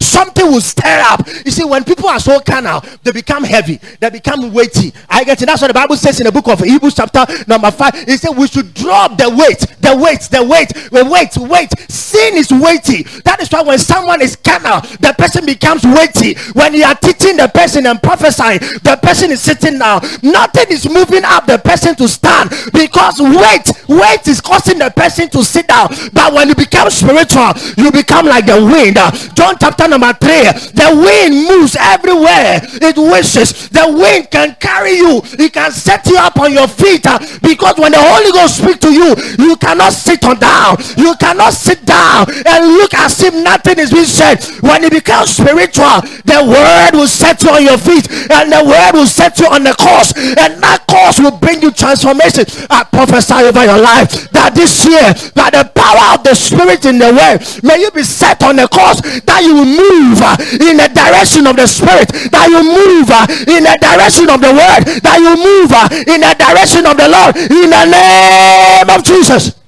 [0.00, 1.26] something will stir up.
[1.44, 4.92] You see when people are so carnal they become heavy they become weighty.
[5.08, 5.46] I get it?
[5.46, 7.94] That's what the bible says in the book of hebrews chapter number five.
[7.94, 11.90] It says we should drop the weight the weight the weight the weight weight.
[11.90, 13.02] Sin is weighty.
[13.24, 16.34] That is why when someone is carnal the person becomes weighty.
[16.52, 20.02] When you are teaching the person and prophesying the person is sitting down.
[20.22, 25.28] Nothing is moving up the person to stand because weight weight is causing the person
[25.28, 25.88] to sit down.
[26.12, 28.96] But when you become spiritual you become like the wind.
[29.34, 33.68] John chapter number three the wind moves everywhere it wishes.
[33.68, 35.20] The wind can carry you.
[35.38, 37.02] It can set you up on your feet.
[37.42, 40.76] Because when the holy ghost speak to you you cannot sit on down.
[40.96, 44.42] You cannot sit down and look as if nothing is being said.
[44.62, 48.92] When you become spiritual the word will set you on your feet and the word
[48.94, 50.12] will set you on the course.
[50.16, 52.66] And that course will bring you transformation.
[52.70, 56.98] I prophesy over your life that this year, by the power of the Spirit in
[56.98, 60.90] the way, may you be set on a course that you move uh, in the
[60.90, 65.18] direction of the Spirit, that you move uh, in the direction of the Word, that
[65.22, 69.58] you move uh, in the direction of the Lord in the name of Jesus.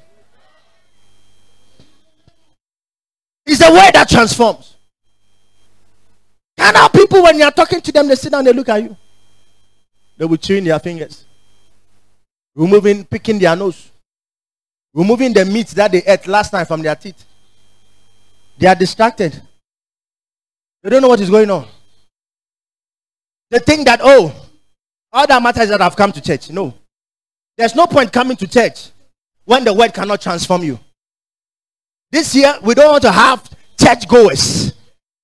[3.47, 4.75] It's the word that transforms.
[6.57, 8.83] Can our people, when you are talking to them, they sit down, they look at
[8.83, 8.97] you.
[10.17, 11.27] They will chew in their fingers
[12.55, 13.91] removing, picking their nose,
[14.93, 17.25] removing the meat that they ate last night from their teeth.
[18.59, 19.41] They are distracted.
[20.83, 21.67] They don't know what is going on.
[23.51, 24.35] They think that, oh,
[25.13, 26.51] all that matters that I've come to church.
[26.51, 26.75] No.
[27.57, 28.91] There's no point coming to church
[29.45, 30.79] when the word cannot transform you.
[32.11, 33.49] This year, we don't want to have
[33.81, 34.73] church goers.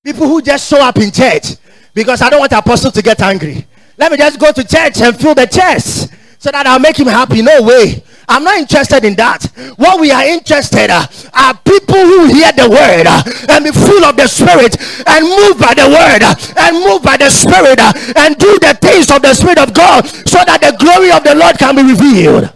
[0.04, 1.56] People who just show up in church
[1.94, 3.66] because I don't want apostle to get angry.
[3.96, 7.06] Let me just go to church and fill the church so that I'll make him
[7.06, 7.42] happy.
[7.42, 8.02] No way.
[8.26, 9.44] I'm not interested in that.
[9.76, 14.04] What we are interested uh, are people who hear the word uh, and be full
[14.04, 14.74] of the spirit
[15.04, 18.72] and move by the word uh, and move by the spirit uh, and do the
[18.80, 21.82] things of the spirit of God so that the glory of the Lord can be
[21.82, 22.48] revealed.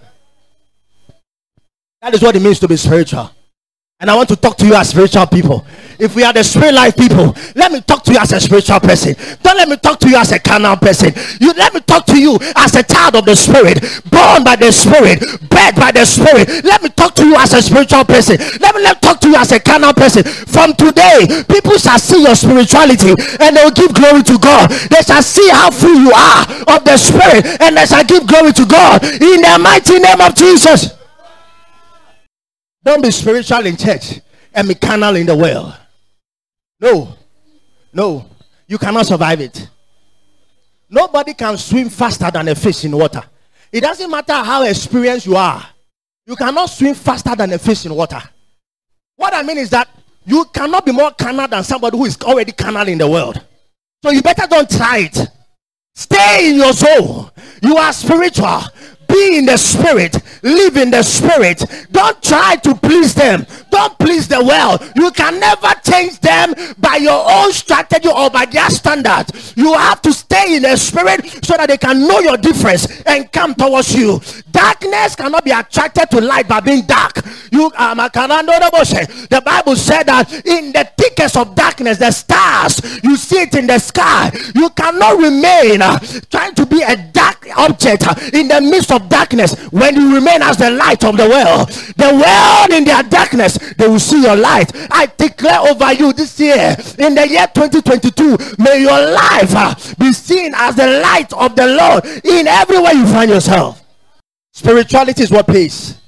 [2.00, 3.30] That is what it means to be spiritual.
[4.00, 5.64] And I want to talk to you as spiritual people.
[5.98, 8.80] If we are the spirit life people, let me talk to you as a spiritual
[8.80, 9.14] person.
[9.40, 11.14] Don't let me talk to you as a carnal person.
[11.40, 13.78] You let me talk to you as a child of the spirit,
[14.10, 16.64] born by the spirit, bred by the spirit.
[16.66, 18.36] Let me talk to you as a spiritual person.
[18.58, 20.24] Let me let talk to you as a carnal person.
[20.24, 24.74] From today, people shall see your spirituality and they will give glory to God.
[24.90, 26.42] They shall see how full you are
[26.74, 30.34] of the spirit and they shall give glory to God in the mighty name of
[30.34, 30.98] Jesus.
[32.84, 34.20] Don't be spiritual in church
[34.52, 35.74] and be carnal in the world.
[36.78, 37.14] No,
[37.92, 38.28] no,
[38.66, 39.68] you cannot survive it.
[40.90, 43.22] Nobody can swim faster than a fish in water.
[43.72, 45.66] It doesn't matter how experienced you are,
[46.26, 48.22] you cannot swim faster than a fish in water.
[49.16, 49.88] What I mean is that
[50.26, 53.42] you cannot be more carnal than somebody who is already carnal in the world.
[54.02, 55.28] So you better don't try it.
[55.94, 57.30] Stay in your soul.
[57.62, 58.62] You are spiritual
[59.14, 61.64] be in the spirit live in the spirit.
[61.90, 63.46] Don't try to please them.
[63.70, 64.92] Don't please the world.
[64.94, 69.26] You can never change them by your own strategy or by their standard.
[69.56, 73.30] You have to stay in the spirit so that they can know your difference and
[73.32, 74.20] come towards you.
[74.52, 77.24] Darkness cannot be attracted to light by being dark.
[77.50, 83.42] You um, the Bible said that in the thickest of darkness, the stars, you see
[83.42, 84.30] it in the sky.
[84.54, 85.98] You cannot remain uh,
[86.30, 90.42] trying to be a dark object uh, in the midst of darkness when you remain
[90.42, 91.68] as the light of the world.
[91.96, 94.70] The world in their darkness, they will see your light.
[94.90, 100.12] I declare over you this year, in the year 2022, may your life uh, be
[100.12, 103.82] seen as the light of the Lord in everywhere you find yourself.
[104.52, 106.00] Spirituality is what pays.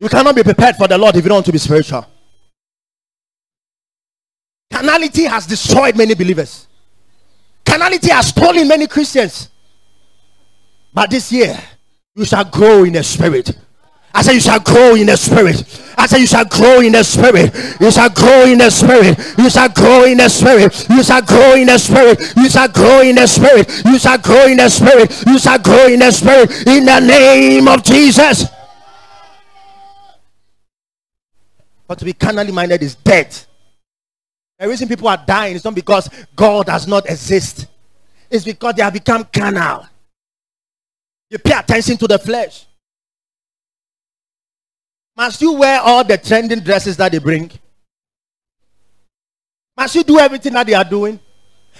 [0.00, 2.06] You cannot be prepared for the Lord if you don't want to be spiritual.
[4.72, 6.66] Carnality has destroyed many believers.
[7.64, 9.50] Carnality has stolen many Christians.
[10.92, 11.58] But this year,
[12.14, 13.56] you shall grow in the spirit.
[14.12, 15.64] I say you shall grow in the spirit.
[15.96, 17.54] I say you shall grow in the spirit.
[17.80, 19.18] You shall grow in the spirit.
[19.38, 20.88] You shall grow in the spirit.
[20.90, 22.34] You shall grow in the spirit.
[22.36, 23.84] You shall grow in the spirit.
[23.86, 25.26] You shall grow in the spirit.
[25.26, 26.66] You shall grow in the spirit.
[26.66, 28.46] In the name of Jesus.
[31.86, 33.46] But to be carnally minded is death.
[34.58, 37.66] The reason people are dying is not because God does not exist.
[38.30, 39.86] It's because they have become carnal.
[41.30, 42.66] You pay attention to the flesh.
[45.16, 47.50] Must you wear all the trending dresses that they bring?
[49.76, 51.20] Must you do everything that they are doing?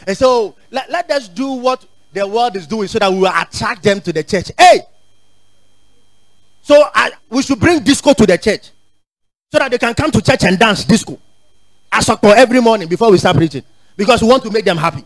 [0.06, 3.32] And so let, let us do what the world is doing so that we will
[3.34, 4.50] attract them to the church.
[4.56, 4.80] Hey!
[6.62, 8.70] So I, we should bring disco to the church
[9.50, 11.18] so that they can come to church and dance disco.
[11.90, 13.64] As for every morning before we start preaching.
[13.96, 15.04] Because we want to make them happy.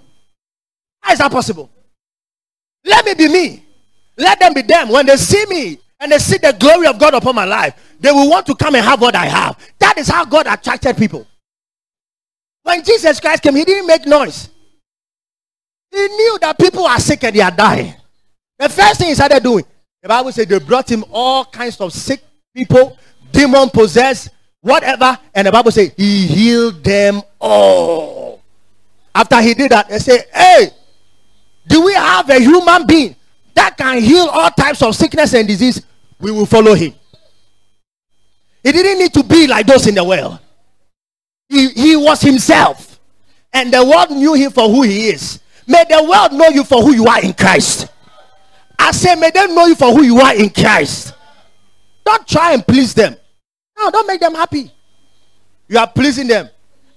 [1.00, 1.70] How is that possible?
[2.84, 3.64] Let me be me.
[4.16, 4.88] Let them be them.
[4.88, 8.12] When they see me, and they see the glory of God upon my life, they
[8.12, 9.58] will want to come and have what I have.
[9.78, 11.26] That is how God attracted people.
[12.62, 14.50] When Jesus Christ came, he didn't make noise.
[15.90, 17.94] He knew that people are sick and they are dying.
[18.58, 19.64] The first thing he started doing,
[20.02, 22.22] the Bible said they brought him all kinds of sick
[22.54, 22.98] people,
[23.32, 25.18] demon possessed, whatever.
[25.34, 28.42] And the Bible said he healed them all.
[29.14, 30.70] After he did that, they say, Hey,
[31.66, 33.16] do we have a human being
[33.54, 35.82] that can heal all types of sickness and disease?
[36.24, 36.94] we will follow him.
[38.62, 40.38] He didn't need to be like those in the world.
[41.50, 42.98] He, he was himself.
[43.52, 45.40] And the world knew him for who he is.
[45.66, 47.88] May the world know you for who you are in Christ.
[48.78, 51.14] I say, may they know you for who you are in Christ.
[52.04, 53.14] Don't try and please them.
[53.78, 54.70] No, don't make them happy.
[55.68, 56.48] You are pleasing them.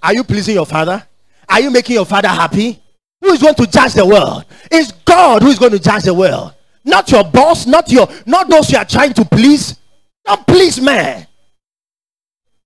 [0.02, 1.06] Are you pleasing your father?
[1.48, 2.82] Are you making your father happy?
[3.28, 4.46] Who is going to judge the world?
[4.70, 6.54] It's God who is going to judge the world.
[6.82, 9.78] Not your boss, not your not those you are trying to please.
[10.24, 11.26] Don't please man.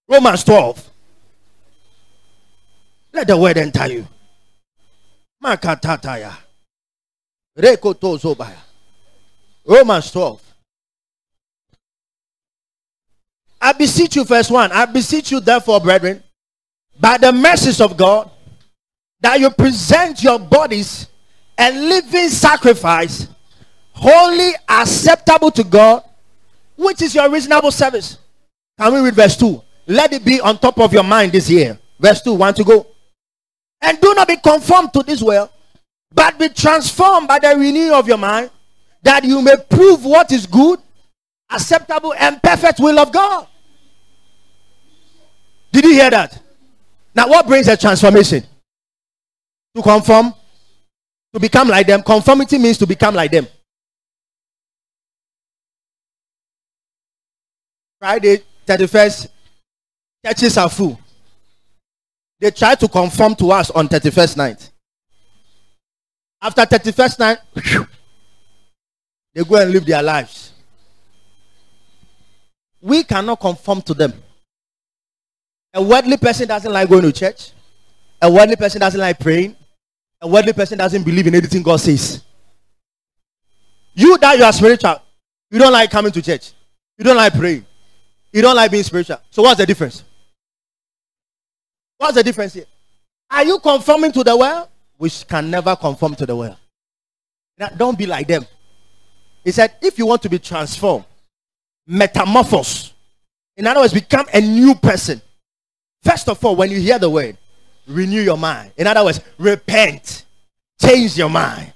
[0.08, 0.90] Romans 12.
[3.12, 4.06] Let the word enter you.
[5.42, 6.32] Makatataya.
[7.58, 8.54] Rekotozobaya.
[9.66, 10.40] Romans 12.
[13.60, 14.70] I beseech you, verse 1.
[14.70, 16.22] I beseech you, therefore, brethren,
[17.00, 18.30] by the mercies of God,
[19.22, 21.08] that you present your bodies
[21.56, 23.28] a living sacrifice
[23.94, 26.02] holy, acceptable to God,
[26.76, 28.18] which is your reasonable service.
[28.78, 29.62] Can we read verse 2?
[29.86, 31.78] Let it be on top of your mind this year.
[32.00, 32.86] Verse 2, want to go?
[33.80, 35.50] And do not be conformed to this world,
[36.12, 38.50] but be transformed by the renewing of your mind,
[39.02, 40.80] that you may prove what is good,
[41.50, 43.46] acceptable, and perfect will of God.
[45.70, 46.40] Did you hear that?
[47.14, 48.44] Now, what brings a transformation?
[49.74, 50.34] To conform,
[51.32, 52.02] to become like them.
[52.02, 53.46] Conformity means to become like them.
[57.98, 59.28] Friday, 31st,
[60.26, 60.98] churches are full.
[62.40, 64.70] They try to conform to us on 31st night.
[66.40, 67.38] After 31st night,
[69.32, 70.52] they go and live their lives.
[72.80, 74.12] We cannot conform to them.
[75.72, 77.52] A worldly person doesn't like going to church.
[78.20, 79.56] A worldly person doesn't like praying.
[80.22, 82.22] A worldly person doesn't believe in anything God says.
[83.92, 85.02] You that you are spiritual,
[85.50, 86.52] you don't like coming to church.
[86.96, 87.66] You don't like praying.
[88.32, 89.18] You don't like being spiritual.
[89.30, 90.04] So what's the difference?
[91.98, 92.66] What's the difference here?
[93.30, 94.68] Are you conforming to the world?
[94.96, 96.56] Which can never conform to the world.
[97.58, 98.46] Now, don't be like them.
[99.44, 101.04] He said, if you want to be transformed,
[101.86, 102.92] metamorphose.
[103.56, 105.20] In other words, become a new person.
[106.02, 107.36] First of all, when you hear the word,
[107.87, 108.72] renew your mind.
[108.76, 110.24] In other words, repent.
[110.80, 111.72] Change your mind.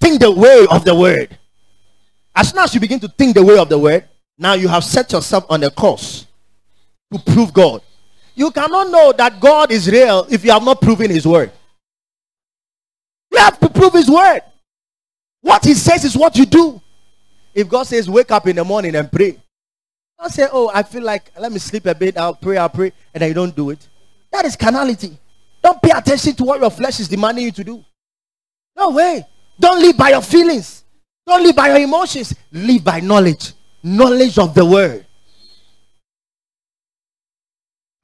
[0.00, 1.36] Think the way of the word.
[2.34, 4.04] As soon as you begin to think the way of the word,
[4.36, 6.26] now you have set yourself on a course
[7.12, 7.82] to prove God.
[8.34, 11.50] You cannot know that God is real if you have not proven his word.
[13.32, 14.42] You have to prove his word.
[15.40, 16.80] What he says is what you do.
[17.54, 19.38] If God says, wake up in the morning and pray,
[20.18, 22.92] Don't say, oh, I feel like, let me sleep a bit, I'll pray, I'll pray,
[23.14, 23.88] and then you don't do it.
[24.32, 25.16] That is carnality.
[25.62, 27.84] Don't pay attention to what your flesh is demanding you to do.
[28.76, 29.26] No way.
[29.58, 30.84] Don't live by your feelings.
[31.26, 32.34] Don't live by your emotions.
[32.52, 33.52] Live by knowledge.
[33.82, 35.04] Knowledge of the word.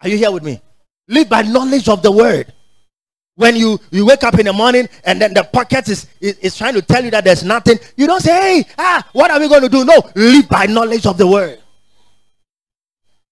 [0.03, 0.61] Are you here with me?
[1.09, 2.53] Live by knowledge of the word.
[3.37, 6.57] When you, you wake up in the morning and then the pocket is, is, is
[6.57, 9.49] trying to tell you that there's nothing, you don't say, hey, ah, what are we
[9.49, 9.85] going to do?
[9.85, 11.61] No, live by knowledge of the word.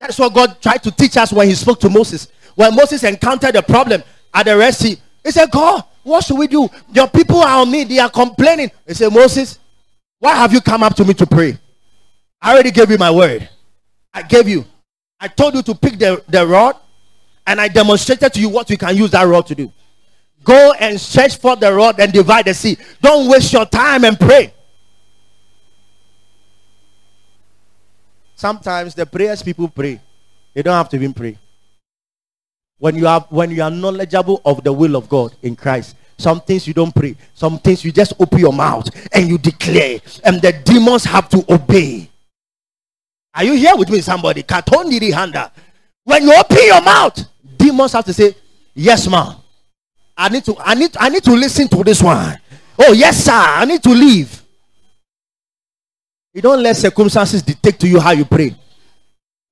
[0.01, 2.27] That's what God tried to teach us when he spoke to Moses.
[2.55, 4.03] When Moses encountered the problem
[4.35, 6.69] at the Red Sea, he said, God, what should we do?
[6.93, 8.71] Your people are on me, they are complaining.
[8.87, 9.59] He said, Moses,
[10.19, 11.59] why have you come up to me to pray?
[12.41, 13.49] I already gave you my word.
[14.13, 14.65] I gave you.
[15.21, 16.77] I told you to pick the, the rod,
[17.47, 19.73] and I demonstrated to you what you can use that rod to do.
[20.45, 22.77] Go and stretch for the rod and divide the sea.
[23.01, 24.53] Don't waste your time and pray.
[28.35, 30.01] Sometimes the prayers people pray,
[30.53, 31.39] they don't have to even pray.
[32.83, 36.41] When you are when you are knowledgeable of the will of God in Christ, some
[36.41, 40.43] things you don't pray, some things you just open your mouth and you declare, and
[40.43, 42.11] the demons have to obey.
[43.37, 44.43] Are you here with me, somebody?
[44.43, 47.25] When you open your mouth,
[47.57, 48.35] demons have to say,
[48.75, 49.37] Yes, ma'am.
[50.17, 52.37] I need to, I need, I need to listen to this one.
[52.81, 53.31] Oh, yes, sir.
[53.33, 54.43] I need to leave.
[56.35, 58.57] You don't let circumstances dictate to you how you pray.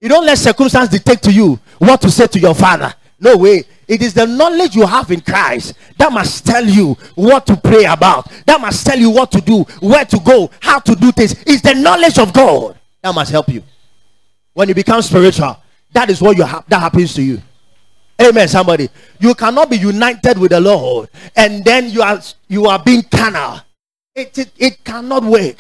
[0.01, 2.93] You don't let circumstances dictate to you what to say to your father.
[3.21, 3.65] No way.
[3.87, 7.85] It is the knowledge you have in Christ that must tell you what to pray
[7.85, 8.31] about.
[8.47, 11.33] That must tell you what to do, where to go, how to do things.
[11.47, 13.63] It's the knowledge of God that must help you.
[14.55, 15.57] When you become spiritual,
[15.93, 17.43] that is what you ha- that happens to you.
[18.21, 18.49] Amen.
[18.49, 23.03] Somebody, you cannot be united with the Lord and then you are you are being
[23.03, 23.61] carnal.
[24.15, 25.57] It, it, it cannot work.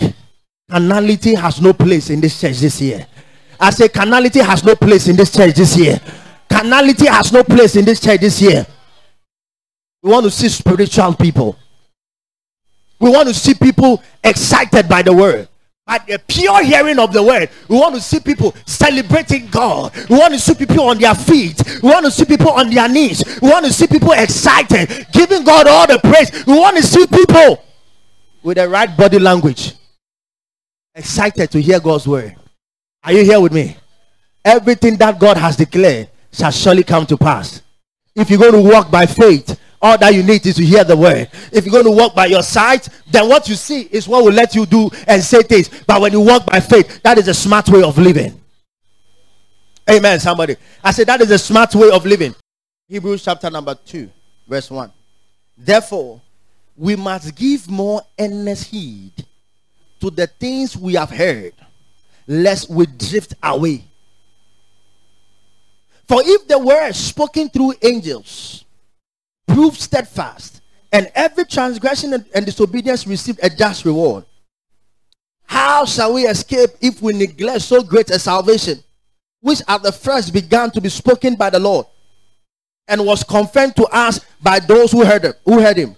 [0.71, 3.07] Carnality has no place in this church this year.
[3.59, 6.01] I say carnality has no place in this church this year.
[6.61, 8.67] Carnality has no place in this church this year.
[10.03, 11.57] We want to see spiritual people.
[12.99, 15.49] We want to see people excited by the word
[15.87, 17.49] By the pure hearing of the word.
[17.67, 19.93] We want to see people celebrating God.
[20.09, 21.63] We want to see people on their feet.
[21.83, 23.25] We want to see people on their knees.
[23.41, 26.47] We want to see people excited, giving God all the praise.
[26.47, 27.65] We want to see people
[28.43, 29.75] with the right body language,
[30.95, 32.37] excited to hear God's word.
[33.03, 33.79] Are you here with me?
[34.45, 37.63] Everything that God has declared shall surely come to pass.
[38.15, 40.97] If you're going to walk by faith, all that you need is to hear the
[40.97, 41.31] word.
[41.53, 44.33] If you're going to walk by your sight, then what you see is what will
[44.33, 45.71] let you do and say things.
[45.87, 48.39] But when you walk by faith, that is a smart way of living.
[49.89, 50.57] Amen, somebody.
[50.85, 52.35] I said that is a smart way of living.
[52.89, 54.11] Hebrews chapter number 2,
[54.47, 54.93] verse 1.
[55.57, 56.21] Therefore,
[56.77, 59.13] we must give more earnest heed
[60.01, 61.53] to the things we have heard,
[62.27, 63.85] lest we drift away.
[66.11, 68.65] For if the word spoken through angels
[69.47, 70.61] prove steadfast,
[70.93, 74.25] and every transgression and, disobedience received a just reward.
[75.45, 78.83] How shall we escape if we neglect so great a salvation,
[79.41, 81.87] which at the first began to be spoken by the Lord,
[82.89, 85.95] and was confirmed to us by those who heard him, who heard him?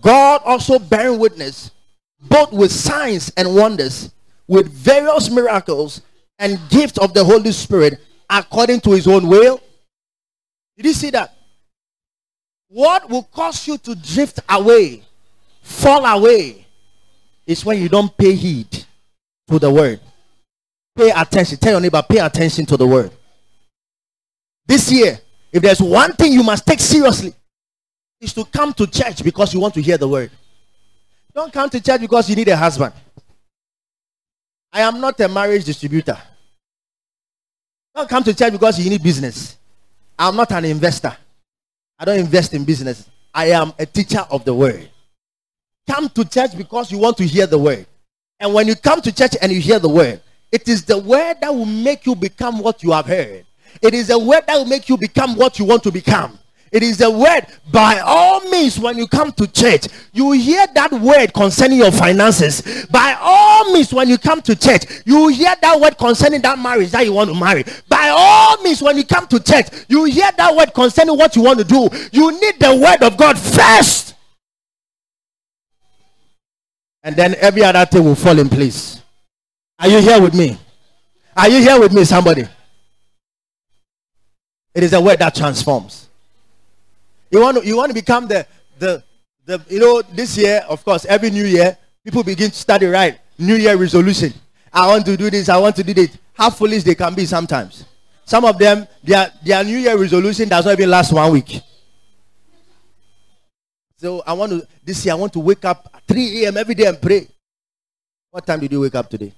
[0.00, 1.72] God also bearing witness,
[2.20, 4.12] both with signs and wonders,
[4.46, 6.02] with various miracles
[6.38, 7.98] and gifts of the Holy Spirit,
[8.28, 9.60] according to his own will.
[10.76, 11.34] Did you see that?
[12.68, 15.02] What will cause you to drift away,
[15.62, 16.66] fall away,
[17.46, 18.84] is when you don't pay heed
[19.48, 20.00] to the word.
[20.94, 21.56] Pay attention.
[21.58, 23.10] Tell your neighbor, pay attention to the word.
[24.66, 25.18] This year,
[25.50, 27.34] if there's one thing you must take seriously,
[28.20, 30.30] is to come to church because you want to hear the word.
[31.34, 32.92] Don't come to church because you need a husband.
[34.72, 36.18] I am not a marriage distributor.
[37.94, 39.56] Don't come to church because you need business.
[40.18, 41.16] I'm not an investor.
[41.98, 43.08] I don't invest in business.
[43.34, 44.88] I am a teacher of the word.
[45.88, 47.86] Come to church because you want to hear the word.
[48.40, 50.20] And when you come to church and you hear the word,
[50.52, 53.44] it is the word that will make you become what you have heard.
[53.82, 56.38] It is the word that will make you become what you want to become.
[56.70, 57.46] It is the word.
[57.70, 62.86] By all means, when you come to church, you hear that word concerning your finances.
[62.86, 66.90] By all means, when you come to church, you hear that word concerning that marriage
[66.90, 67.64] that you want to marry.
[67.88, 71.42] By all means, when you come to church, you hear that word concerning what you
[71.42, 71.88] want to do.
[72.12, 74.14] You need the word of God first.
[77.02, 79.00] And then every other thing will fall in place.
[79.78, 80.58] Are you here with me?
[81.36, 82.46] Are you here with me, somebody?
[84.74, 86.07] It is a word that transforms.
[87.30, 88.46] You want to, you want to become the,
[88.78, 89.02] the,
[89.44, 93.18] the, you know, this year, of course, every new year, people begin to study, right?
[93.38, 94.32] New year resolution.
[94.72, 96.16] I want to do this, I want to do this.
[96.38, 97.84] how foolish they can be sometimes.
[98.24, 101.60] Some of them, their, their New Year resolution does not even last one week.
[103.96, 106.56] So I want to, this year, I want to wake up at 3 a.m.
[106.56, 107.26] every day and pray.
[108.30, 109.32] What time did you wake up today?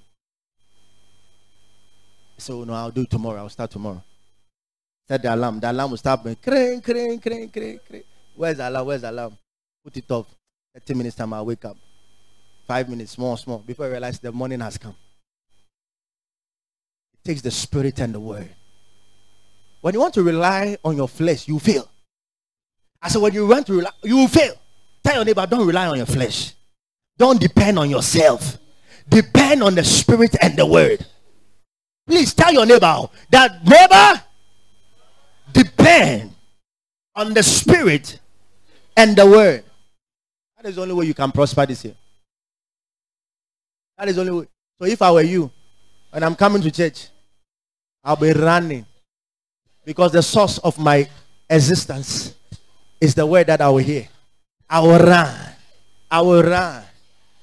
[2.37, 3.39] So, no, I'll do it tomorrow.
[3.39, 4.03] I'll start tomorrow.
[5.11, 5.59] Set the alarm.
[5.59, 8.03] The alarm will start going, crane, crane, crane, crane, crane.
[8.33, 8.87] Where's the alarm?
[8.87, 9.37] Where's the alarm?
[9.83, 10.25] Put it off.
[10.73, 11.75] 30 minutes time, I'll wake up.
[12.65, 14.95] Five minutes, small, small, before I realize the morning has come.
[17.13, 18.51] It takes the spirit and the word.
[19.81, 21.89] When you want to rely on your flesh, you fail.
[23.01, 24.53] I said, when you want to rely, you fail.
[25.03, 26.53] Tell your neighbor, don't rely on your flesh.
[27.17, 28.57] Don't depend on yourself.
[29.09, 31.05] Depend on the spirit and the word.
[32.07, 34.23] Please tell your neighbor that neighbor
[35.53, 36.33] depend
[37.15, 38.19] on the spirit
[38.95, 39.63] and the word.
[40.57, 41.95] That is the only way you can prosper this year.
[43.97, 44.47] That is the only way.
[44.79, 45.51] So if I were you,
[46.13, 47.07] and I'm coming to church,
[48.03, 48.85] I'll be running
[49.85, 51.07] because the source of my
[51.49, 52.35] existence
[52.99, 54.07] is the word that I will hear.
[54.69, 55.35] I will run.
[56.09, 56.83] I will run.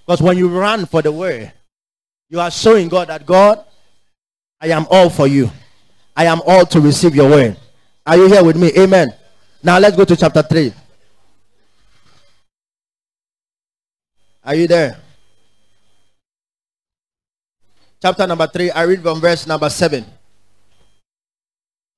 [0.04, 1.52] Because when you run for the word,
[2.28, 3.64] you are showing God that God,
[4.61, 5.50] I am all for you.
[6.16, 7.56] I am all to receive your word.
[8.09, 8.72] Are you here with me?
[8.78, 9.12] Amen.
[9.62, 10.72] Now let's go to chapter 3.
[14.44, 14.96] Are you there?
[18.00, 20.06] Chapter number 3, I read from verse number 7.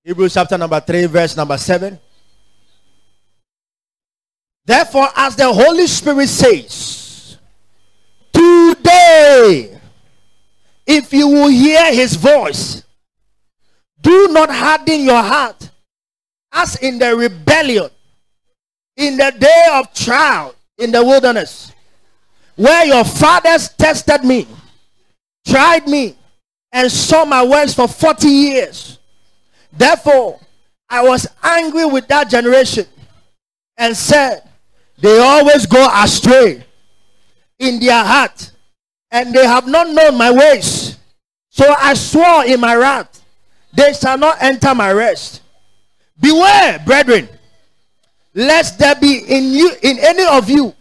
[0.02, 1.96] Hebrews chapter number 3, verse number 7.
[4.64, 7.38] Therefore, as the Holy Spirit says,
[8.32, 9.78] today,
[10.84, 12.82] if you will hear his voice,
[14.00, 15.69] do not harden your heart
[16.53, 17.88] as in the rebellion,
[18.96, 21.72] in the day of trial in the wilderness,
[22.57, 24.46] where your fathers tested me,
[25.46, 26.16] tried me,
[26.72, 28.98] and saw my works for 40 years.
[29.72, 30.40] Therefore,
[30.88, 32.86] I was angry with that generation
[33.76, 34.42] and said,
[34.98, 36.64] They always go astray
[37.59, 38.53] in their heart,
[39.11, 40.98] and they have not known my ways.
[41.51, 43.22] So I swore in my wrath,
[43.72, 45.42] They shall not enter my rest.
[46.20, 47.28] Beware, brethren,
[48.34, 50.74] lest there be in you in any of you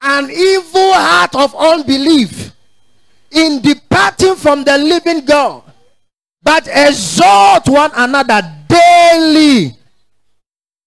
[0.00, 2.52] an evil heart of unbelief
[3.32, 5.62] in departing from the living God
[6.42, 9.76] but exhort one another daily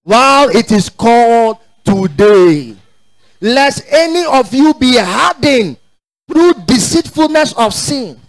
[0.03, 2.75] while it is called today,
[3.39, 5.77] lest any of you be hardened
[6.27, 8.19] through deceitfulness of sin.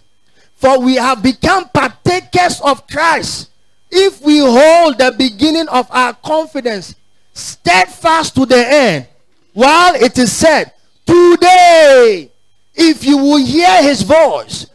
[0.55, 3.49] For we have become partakers of Christ
[3.95, 6.95] if we hold the beginning of our confidence
[7.33, 9.07] steadfast to the end.
[9.53, 10.73] While it is said,
[11.05, 12.31] Today,
[12.73, 14.67] if you will hear his voice,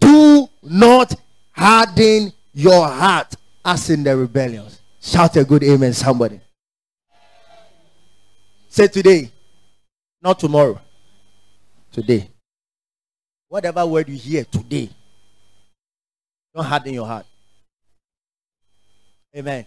[0.00, 1.14] do not
[1.50, 4.64] harden your heart as in the rebellion.
[5.00, 6.40] Shout a good amen, somebody.
[8.68, 9.30] Say today,
[10.22, 10.80] not tomorrow.
[11.90, 12.30] Today.
[13.48, 14.88] Whatever word you hear today,
[16.54, 17.26] don't harden your heart.
[19.36, 19.66] Amen.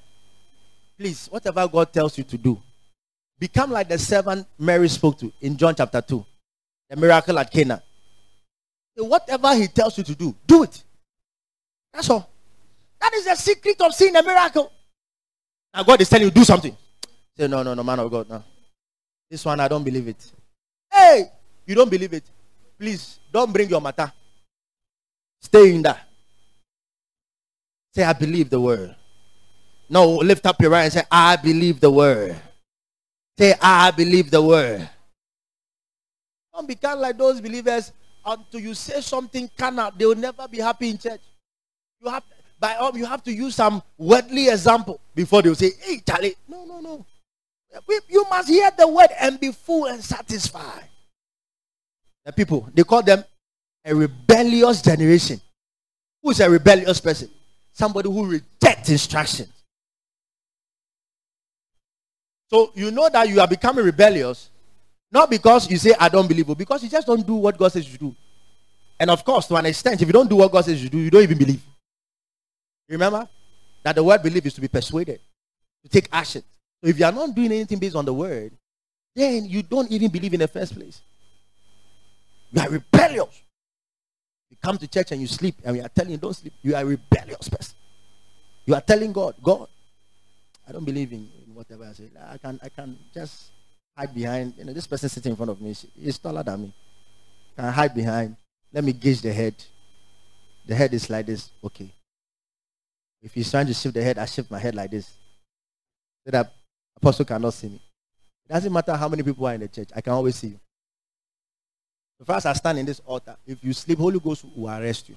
[0.97, 2.61] Please, whatever God tells you to do,
[3.39, 6.25] become like the servant Mary spoke to in John chapter 2,
[6.89, 7.81] the miracle at Cana.
[8.97, 10.83] Whatever he tells you to do, do it.
[11.93, 12.29] That's all.
[13.01, 14.71] That is the secret of seeing a miracle.
[15.73, 16.75] Now God is telling you do something.
[17.37, 18.43] Say, no, no, no, man of God, no.
[19.29, 20.31] This one I don't believe it.
[20.91, 21.29] Hey,
[21.65, 22.23] you don't believe it.
[22.79, 24.11] Please don't bring your matter.
[25.41, 26.07] Stay in that.
[27.93, 28.95] Say, I believe the word.
[29.89, 32.35] No, lift up your right and say, I believe the word.
[33.37, 34.89] Say, I believe the word.
[36.53, 37.91] Don't become like those believers
[38.25, 39.97] until you say something cannot.
[39.97, 41.21] They will never be happy in church.
[42.01, 42.23] You have
[42.59, 46.35] by you have to use some worldly example before they will say, Hey Charlie.
[46.47, 47.05] No, no, no.
[48.07, 50.85] You must hear the word and be full and satisfied.
[52.23, 53.23] The people, they call them
[53.83, 55.41] a rebellious generation.
[56.23, 57.29] Who is a rebellious person?
[57.73, 59.49] Somebody who rejects instructions.
[62.49, 64.49] So you know that you are becoming rebellious,
[65.11, 67.71] not because you say I don't believe, but because you just don't do what God
[67.71, 68.15] says you do.
[68.99, 70.97] And of course, to an extent, if you don't do what God says you do,
[70.99, 71.61] you don't even believe.
[72.87, 73.27] Remember
[73.83, 75.19] that the word believe is to be persuaded,
[75.83, 76.43] to take action.
[76.81, 78.53] So if you are not doing anything based on the word,
[79.15, 81.01] then you don't even believe in the first place.
[82.51, 83.41] You are rebellious.
[84.49, 86.53] You come to church and you sleep, and we are telling you don't sleep.
[86.61, 87.75] You are rebellious person.
[88.65, 89.67] You are telling God, God,
[90.67, 92.09] I don't believe in, in whatever I say.
[92.29, 93.51] I can I can just
[93.97, 94.53] hide behind.
[94.57, 96.73] You know, this person sitting in front of me, is taller than me.
[97.55, 98.35] Can I hide behind?
[98.73, 99.55] Let me gauge the head.
[100.65, 101.51] the head is like this.
[101.63, 101.89] Okay.
[103.21, 105.07] If he's trying to shift the head, I shift my head like this.
[106.25, 106.51] So that
[106.97, 107.81] apostle cannot see me.
[108.47, 110.59] It doesn't matter how many people are in the church, I can always see you.
[112.19, 113.35] So first I stand in this altar.
[113.45, 115.15] If you sleep, Holy Ghost will arrest you.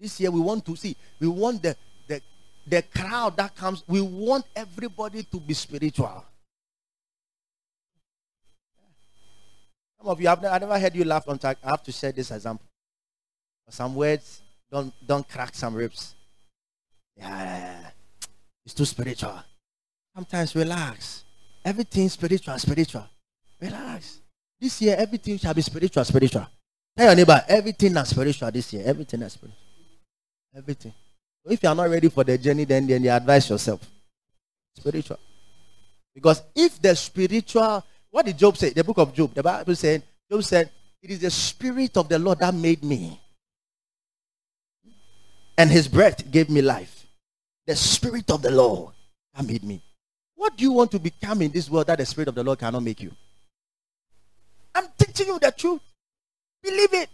[0.00, 1.76] This year we want to see, we want the,
[2.68, 6.24] the, crowd that comes, we want everybody to be spiritual.
[9.98, 11.58] Some of you, never, I never heard you laugh on track.
[11.64, 12.66] I have to share this example.
[13.70, 14.40] Some words
[14.70, 16.14] don't don't crack some ribs.
[17.16, 17.90] Yeah,
[18.64, 19.42] it's too spiritual.
[20.14, 21.24] Sometimes relax.
[21.64, 23.04] Everything spiritual, spiritual.
[23.60, 24.20] Relax.
[24.60, 26.46] This year, everything shall be spiritual, spiritual.
[26.96, 28.84] Tell your neighbor, everything is spiritual this year.
[28.86, 29.58] Everything is spiritual.
[30.56, 30.94] Everything.
[31.48, 33.80] If you are not ready for the journey, then, then you advise yourself.
[34.76, 35.18] Spiritual.
[36.14, 38.70] Because if the spiritual, what did Job say?
[38.70, 40.70] The book of Job, the Bible said, Job said,
[41.02, 43.20] It is the spirit of the Lord that made me.
[45.56, 47.06] And his breath gave me life.
[47.66, 48.94] The spirit of the Lord
[49.34, 49.82] that made me.
[50.36, 52.58] What do you want to become in this world that the spirit of the Lord
[52.58, 53.10] cannot make you?
[54.74, 55.80] I'm teaching you the truth.
[56.62, 57.10] Believe it.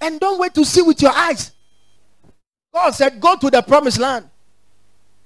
[0.00, 1.52] And don't wait to see with your eyes.
[2.72, 4.28] God said, Go to the promised land.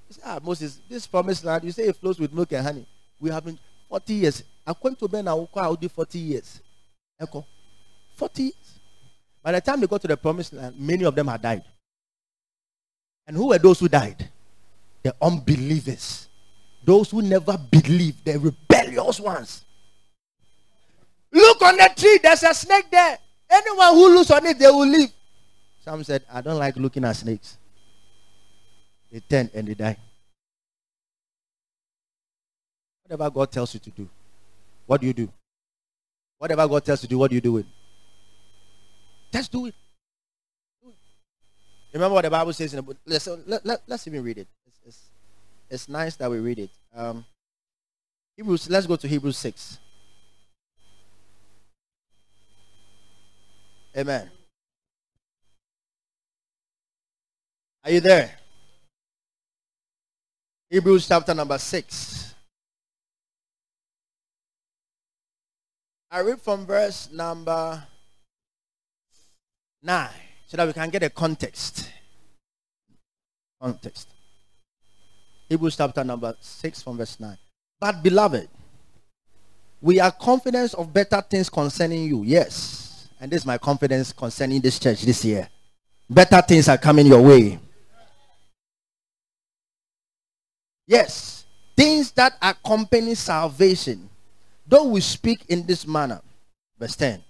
[0.09, 2.85] Said, ah, Moses, this promised land, you say it flows with milk and honey.
[3.19, 4.43] We have been 40 years.
[4.65, 6.61] According to Ben, I'll do 40 years.
[7.19, 7.45] Echo.
[8.15, 8.79] 40 years.
[9.43, 11.63] By the time they got to the promised land, many of them had died.
[13.25, 14.29] And who were those who died?
[15.03, 16.27] The unbelievers.
[16.83, 19.65] Those who never believed, the rebellious ones.
[21.31, 23.17] Look on the tree, there's a snake there.
[23.49, 25.11] Anyone who looks on it, they will leave.
[25.87, 27.57] Some said, I don't like looking at snakes.
[29.09, 29.95] They turn and they die.
[33.03, 34.09] Whatever God tells you to do,
[34.85, 35.31] what do you do?
[36.39, 37.65] Whatever God tells you to do, what do you do with?
[39.31, 39.75] Just do it.
[40.83, 40.95] do it.
[41.93, 42.97] Remember what the Bible says in the book?
[43.05, 44.47] Let's, let, let, let's even read it.
[44.67, 45.01] It's, it's,
[45.69, 46.69] it's nice that we read it.
[46.93, 47.23] Um,
[48.35, 49.79] Hebrews, let's go to Hebrews 6.
[53.95, 54.31] Amen.
[57.87, 58.29] Are you there?
[60.69, 62.35] Hebrews chapter number 6.
[66.11, 67.81] I read from verse number
[69.81, 70.09] 9
[70.47, 71.89] so that we can get a context.
[73.61, 74.09] Context.
[75.47, 77.37] Hebrews chapter number 6 from verse 9.
[77.79, 78.49] But beloved,
[79.79, 82.23] we are confident of better things concerning you.
[82.23, 83.07] Yes.
[83.21, 85.47] And this is my confidence concerning this church this year.
[86.09, 87.59] Better things are coming your way.
[90.87, 94.09] Yes, things that accompany salvation,
[94.65, 96.21] though we speak in this manner.
[96.79, 97.21] Verse 10.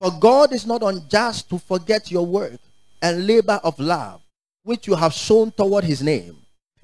[0.00, 2.60] For God is not unjust to forget your work
[3.00, 4.20] and labor of love,
[4.62, 6.36] which you have shown toward his name,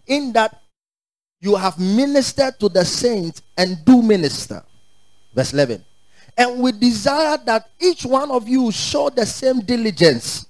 [0.07, 0.63] in that
[1.41, 4.63] you have ministered to the saints and do minister.
[5.35, 5.85] Verse 11.
[6.39, 10.47] And we desire that each one of you show the same diligence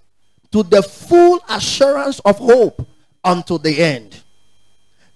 [0.53, 2.87] to the full assurance of hope
[3.25, 4.22] unto the end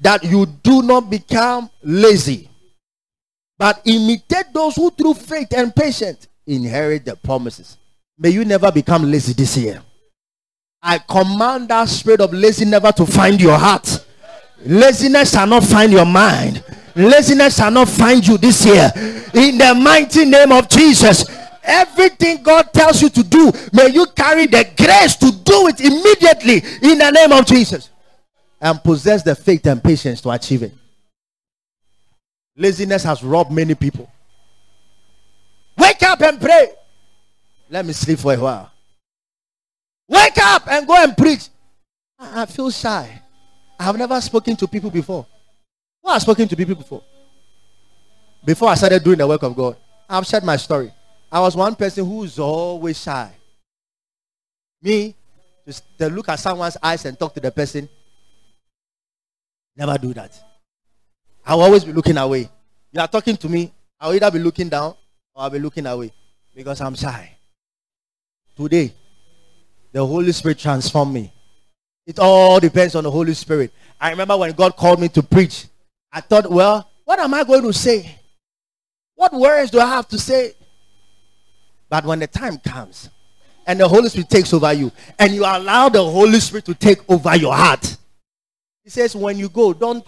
[0.01, 2.49] that you do not become lazy,
[3.59, 7.79] but imitate those who through faith and patience inherit the promises.
[8.19, 9.83] May you never become lazy this year.
[10.83, 14.05] I command that spirit of lazy never to find your heart.
[14.65, 16.63] Laziness shall not find your mind.
[16.95, 18.91] Laziness shall not find you this year.
[19.35, 21.25] In the mighty name of Jesus.
[21.63, 26.59] Everything God tells you to do, may you carry the grace to do it immediately
[26.89, 27.91] in the name of Jesus
[28.61, 30.73] and possess the faith and patience to achieve it.
[32.57, 34.11] Laziness has robbed many people.
[35.77, 36.69] Wake up and pray.
[37.69, 38.71] Let me sleep for a while.
[40.09, 41.49] Wake up and go and preach.
[42.19, 43.23] I feel shy.
[43.79, 45.27] I have never spoken to people before.
[46.03, 47.03] Who has spoken to people before?
[48.45, 49.77] Before I started doing the work of God,
[50.09, 50.93] I've shared my story.
[51.31, 53.31] I was one person who's always shy.
[54.81, 55.15] Me,
[55.99, 57.89] to look at someone's eyes and talk to the person,
[59.77, 60.33] Never do that.
[61.45, 62.49] I'll always be looking away.
[62.93, 64.95] You are talking to me, I'll either be looking down
[65.35, 66.13] or I'll be looking away
[66.55, 67.37] because I'm shy.
[68.57, 68.93] Today,
[69.93, 71.33] the Holy Spirit transformed me.
[72.07, 73.73] It all depends on the Holy Spirit.
[74.01, 75.67] I remember when God called me to preach,
[76.13, 78.19] I thought, well, what am I going to say?
[79.15, 80.53] What words do I have to say?
[81.89, 83.11] But when the time comes
[83.67, 86.99] and the Holy Spirit takes over you and you allow the Holy Spirit to take
[87.11, 87.97] over your heart,
[88.87, 90.07] he says, when you go, don't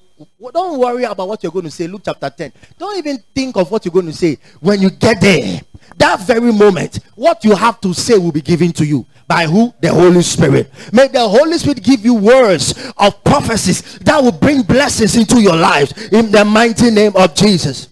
[0.52, 1.88] don't worry about what you're going to say.
[1.88, 2.52] Luke chapter 10.
[2.78, 4.38] Don't even think of what you're going to say.
[4.60, 5.60] When you get there,
[5.96, 9.04] that very moment, what you have to say will be given to you.
[9.26, 9.74] By who?
[9.80, 10.70] The Holy Spirit.
[10.92, 15.56] May the Holy Spirit give you words of prophecies that will bring blessings into your
[15.56, 17.88] lives in the mighty name of Jesus.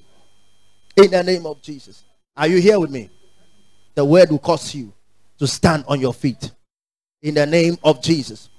[0.97, 2.05] In the name of Jesus.
[2.37, 3.11] Are you here with me?
[3.97, 4.93] The word will cause you
[5.41, 6.53] to stand on your feet.
[7.23, 8.51] In the name of Jesus.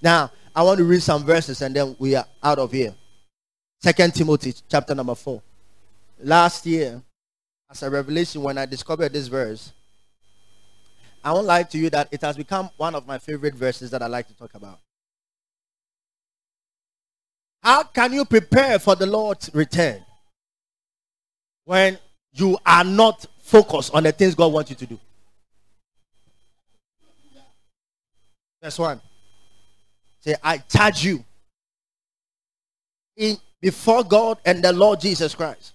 [0.00, 2.94] Now, I want to read some verses and then we are out of here.
[3.82, 5.42] Second Timothy chapter number 4.
[6.22, 7.02] Last year,
[7.70, 9.72] as a revelation, when I discovered this verse,
[11.24, 14.02] I won't lie to you that it has become one of my favorite verses that
[14.02, 14.78] I like to talk about.
[17.62, 20.04] How can you prepare for the Lord's return
[21.64, 21.98] when
[22.32, 25.00] you are not focused on the things God wants you to do?
[28.60, 29.00] That's one.
[30.24, 31.22] Say, I charge you
[33.14, 35.74] in before God and the Lord Jesus Christ,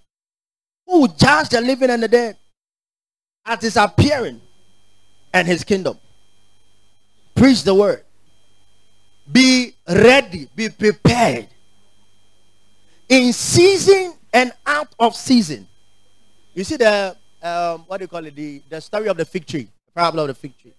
[0.88, 2.36] who judge the living and the dead
[3.46, 4.42] at his appearing
[5.32, 6.00] and his kingdom.
[7.36, 8.04] Preach the word.
[9.32, 11.48] Be ready, be prepared.
[13.08, 15.68] In season and out of season.
[16.56, 18.36] You see the um, what do you call it?
[18.36, 20.74] The, the story of the fig tree, the parable of the fig tree.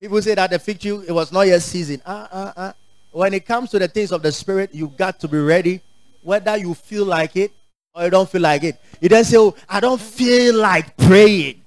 [0.00, 2.00] People say that the fig tree it was not yet season.
[2.06, 2.72] Uh, uh, uh.
[3.10, 5.80] When it comes to the things of the spirit, you've got to be ready,
[6.22, 7.50] whether you feel like it
[7.94, 8.80] or you don't feel like it.
[9.00, 11.62] You don't say, "Oh, I don't feel like praying,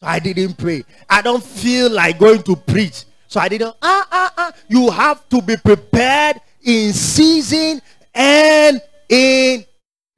[0.00, 0.84] so I didn't pray.
[1.08, 4.52] I don't feel like going to preach, so I didn't." Ah, ah, ah.
[4.68, 7.80] You have to be prepared in season
[8.14, 9.64] and in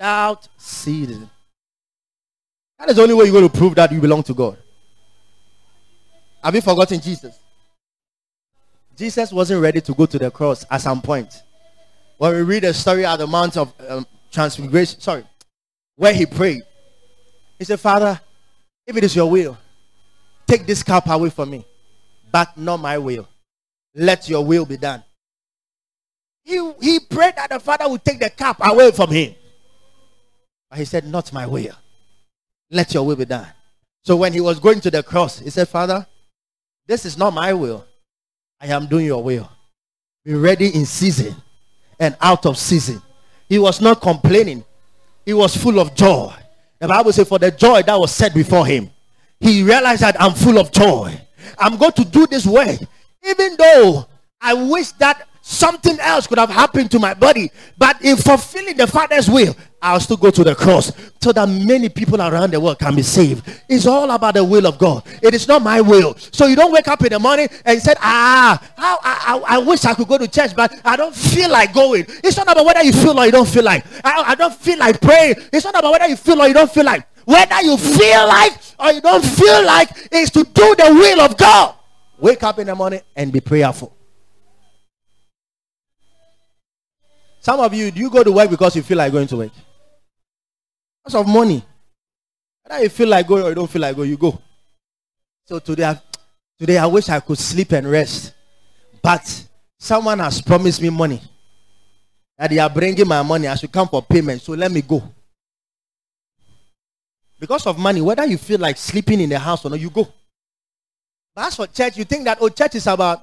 [0.00, 1.30] out season.
[2.78, 4.58] That is the only way you're going to prove that you belong to God.
[6.42, 7.38] Have you forgotten Jesus?
[8.96, 11.42] Jesus wasn't ready to go to the cross at some point.
[12.18, 15.24] When we read the story at the Mount of um, Transfiguration, sorry,
[15.96, 16.62] where he prayed,
[17.58, 18.20] he said, Father,
[18.86, 19.58] if it is your will,
[20.46, 21.64] take this cup away from me,
[22.30, 23.28] but not my will.
[23.94, 25.02] Let your will be done.
[26.42, 29.34] He, he prayed that the Father would take the cup away from him.
[30.68, 31.74] But he said, Not my will.
[32.70, 33.46] Let your will be done.
[34.02, 36.06] So when he was going to the cross, he said, Father,
[36.86, 37.86] this is not my will.
[38.64, 39.50] I am doing your will.
[40.24, 41.36] Be ready in season
[42.00, 43.02] and out of season.
[43.46, 44.64] He was not complaining,
[45.26, 46.32] he was full of joy.
[46.78, 48.90] The Bible says, For the joy that was set before him,
[49.38, 51.20] he realized that I'm full of joy.
[51.58, 52.78] I'm going to do this work,
[53.22, 54.06] even though
[54.40, 57.50] I wish that something else could have happened to my body.
[57.76, 60.90] But in fulfilling the Father's will, I'll still go to the cross
[61.20, 63.44] so that many people around the world can be saved.
[63.68, 65.02] It's all about the will of God.
[65.20, 66.16] It is not my will.
[66.32, 69.58] So you don't wake up in the morning and say, ah, how, I, I, I
[69.58, 72.06] wish I could go to church, but I don't feel like going.
[72.24, 73.84] It's not about whether you feel or you don't feel like.
[74.02, 75.34] I, I don't feel like praying.
[75.52, 77.06] It's not about whether you feel or you don't feel like.
[77.26, 81.36] Whether you feel like or you don't feel like is to do the will of
[81.36, 81.74] God.
[82.18, 83.93] Wake up in the morning and be prayerful.
[87.44, 89.52] Some of you, do you go to work because you feel like going to work?
[91.04, 91.62] Because of money.
[92.62, 94.40] Whether you feel like going or you don't feel like going, you go.
[95.44, 96.00] So today, I,
[96.58, 98.32] today I wish I could sleep and rest.
[99.02, 99.46] But
[99.78, 101.20] someone has promised me money.
[102.38, 103.46] That they are bringing my money.
[103.46, 104.40] I should come for payment.
[104.40, 105.02] So let me go.
[107.38, 110.08] Because of money, whether you feel like sleeping in the house or not, you go.
[111.34, 113.18] But as for church, you think that, oh, church is about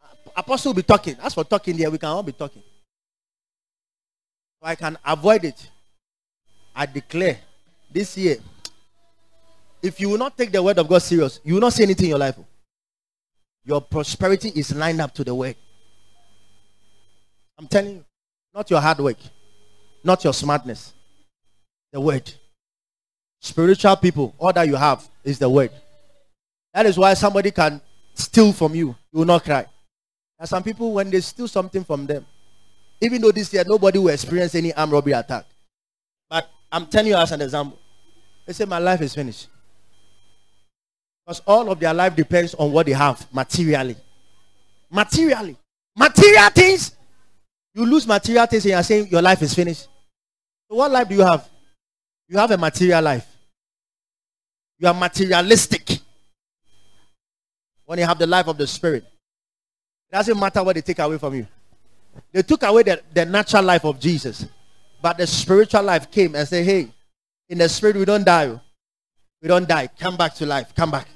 [0.00, 1.16] uh, apostle will be talking.
[1.20, 2.62] As for talking there, we can all be talking.
[4.64, 5.70] So I can avoid it.
[6.74, 7.36] I declare
[7.92, 8.38] this year,
[9.82, 12.06] if you will not take the word of God serious, you will not see anything
[12.06, 12.36] in your life.
[13.66, 15.56] Your prosperity is lined up to the word.
[17.58, 18.04] I'm telling you,
[18.54, 19.18] not your hard work,
[20.02, 20.94] not your smartness,
[21.92, 22.32] the word.
[23.40, 25.72] Spiritual people, all that you have is the word.
[26.72, 27.82] That is why somebody can
[28.14, 29.66] steal from you, you will not cry.
[30.38, 32.24] And some people, when they steal something from them,
[33.04, 35.44] even though this year nobody will experience any armed robbery attack.
[36.30, 37.78] But I'm telling you as an example.
[38.46, 39.48] They say my life is finished.
[41.24, 43.96] Because all of their life depends on what they have materially.
[44.90, 45.56] Materially.
[45.96, 46.96] Material things.
[47.74, 49.88] You lose material things and you're saying your life is finished.
[50.70, 51.48] So what life do you have?
[52.28, 53.26] You have a material life.
[54.78, 55.98] You are materialistic.
[57.84, 59.04] When you have the life of the spirit.
[60.10, 61.46] It doesn't matter what they take away from you.
[62.32, 64.46] They took away the, the natural life of Jesus.
[65.00, 66.88] But the spiritual life came and said, hey,
[67.48, 68.46] in the spirit we don't die.
[68.46, 68.60] Oh.
[69.42, 69.88] We don't die.
[69.98, 70.74] Come back to life.
[70.74, 71.06] Come back.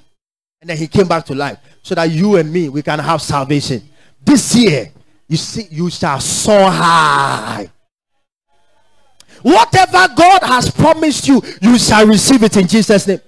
[0.61, 3.21] And then he came back to life so that you and me, we can have
[3.21, 3.81] salvation.
[4.23, 4.91] This year,
[5.27, 7.69] you see, you shall soar high
[9.41, 13.21] Whatever God has promised you, you shall receive it in Jesus' name.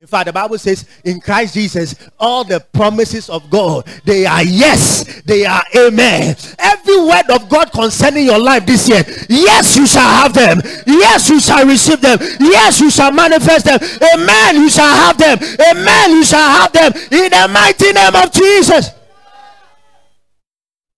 [0.00, 4.44] In fact, the Bible says in Christ Jesus, all the promises of God, they are
[4.44, 6.36] yes, they are amen.
[6.56, 10.60] Every word of God concerning your life this year, yes, you shall have them.
[10.86, 12.16] Yes, you shall receive them.
[12.38, 13.80] Yes, you shall manifest them.
[14.14, 15.36] Amen, you shall have them.
[15.68, 18.90] Amen, you shall have them in the mighty name of Jesus.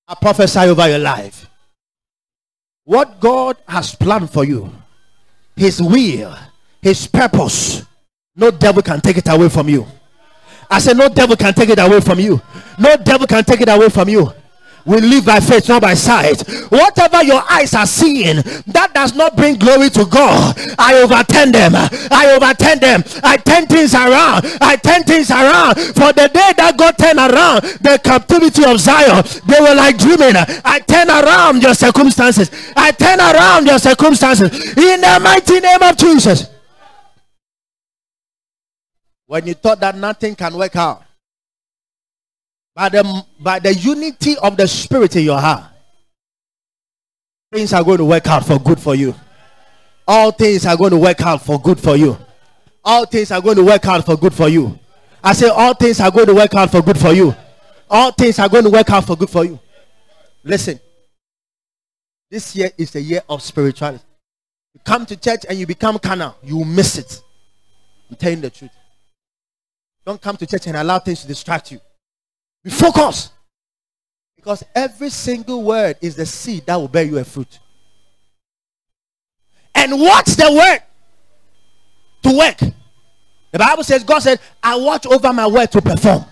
[0.07, 1.49] I prophesy over your life.
[2.85, 4.71] What God has planned for you,
[5.57, 6.37] His will,
[6.83, 7.87] His purpose
[8.37, 9.87] no devil can take it away from you.
[10.71, 12.41] I said, No devil can take it away from you.
[12.79, 14.33] No devil can take it away from you.
[14.87, 16.41] We live by faith, not by sight.
[16.71, 18.37] Whatever your eyes are seeing
[18.69, 21.73] that does not bring glory to God, I overturn them.
[21.77, 23.05] I overturn them.
[23.23, 24.47] I turn things around.
[24.61, 25.75] I turn things around.
[25.77, 30.33] For the day that God turned around the captivity of Zion, they were like dreaming.
[30.65, 32.51] I turn around your circumstances.
[32.75, 36.49] I turn around your circumstances in the mighty name of Jesus.
[39.31, 41.05] When you thought that nothing can work out,
[42.75, 45.71] by the, by the unity of the Spirit in your heart,
[47.53, 49.15] things are going to work out for good for you.
[50.05, 52.19] All things are going to work out for good for you.
[52.85, 54.77] All things are going to work out for good for you.
[55.23, 57.33] I say, all things are going to work out for good for you.
[57.89, 59.61] All things are going to work out for good for you.
[60.43, 60.81] Listen,
[62.29, 64.03] this year is the year of spirituality.
[64.75, 67.23] You come to church and you become carnal, you miss it.
[68.11, 68.73] I'm telling the truth.
[70.05, 71.81] Don't come to church and allow things to distract you.
[72.65, 73.33] Be focused.
[74.37, 77.59] Because every single word is the seed that will bear you a fruit.
[79.75, 80.81] And watch the word
[82.23, 82.73] to work.
[83.53, 86.25] The Bible says, God said, I watch over my word to perform.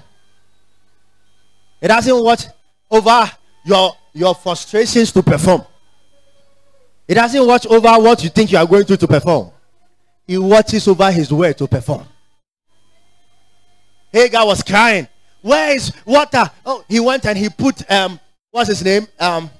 [1.80, 2.44] It doesn't watch
[2.90, 3.30] over
[3.64, 5.64] your, your frustrations to perform.
[7.06, 9.50] It doesn't watch over what you think you are going through to perform.
[10.26, 12.06] He watches over his word to perform.
[14.12, 15.08] Hagar was crying.
[15.42, 16.50] Where is water?
[16.64, 18.18] Oh, he went and he put um,
[18.50, 19.06] what's his name?
[19.18, 19.50] Um,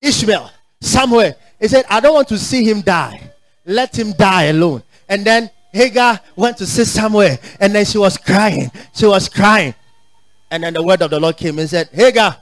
[0.00, 0.50] Ishmael
[0.80, 1.36] somewhere.
[1.60, 3.20] He said, I don't want to see him die.
[3.64, 4.82] Let him die alone.
[5.08, 8.70] And then Hagar went to sit somewhere and then she was crying.
[8.94, 9.74] She was crying.
[10.50, 12.36] And then the word of the Lord came and said, Hagar,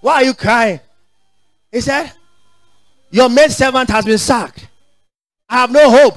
[0.00, 0.80] why are you crying?
[1.72, 2.12] He said,
[3.10, 4.68] Your maid servant has been sacked.
[5.48, 6.16] I have no hope.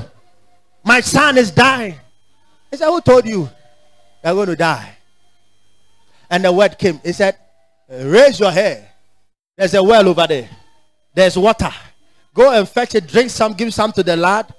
[0.83, 1.95] My son is dying.
[2.69, 3.49] He said, Who told you?
[4.23, 4.95] You're going to die.
[6.29, 6.99] And the word came.
[7.03, 7.37] He said,
[7.89, 8.89] Raise your hair.
[9.57, 10.49] There's a well over there.
[11.13, 11.71] There's water.
[12.33, 14.51] Go and fetch it, drink some, give some to the lad,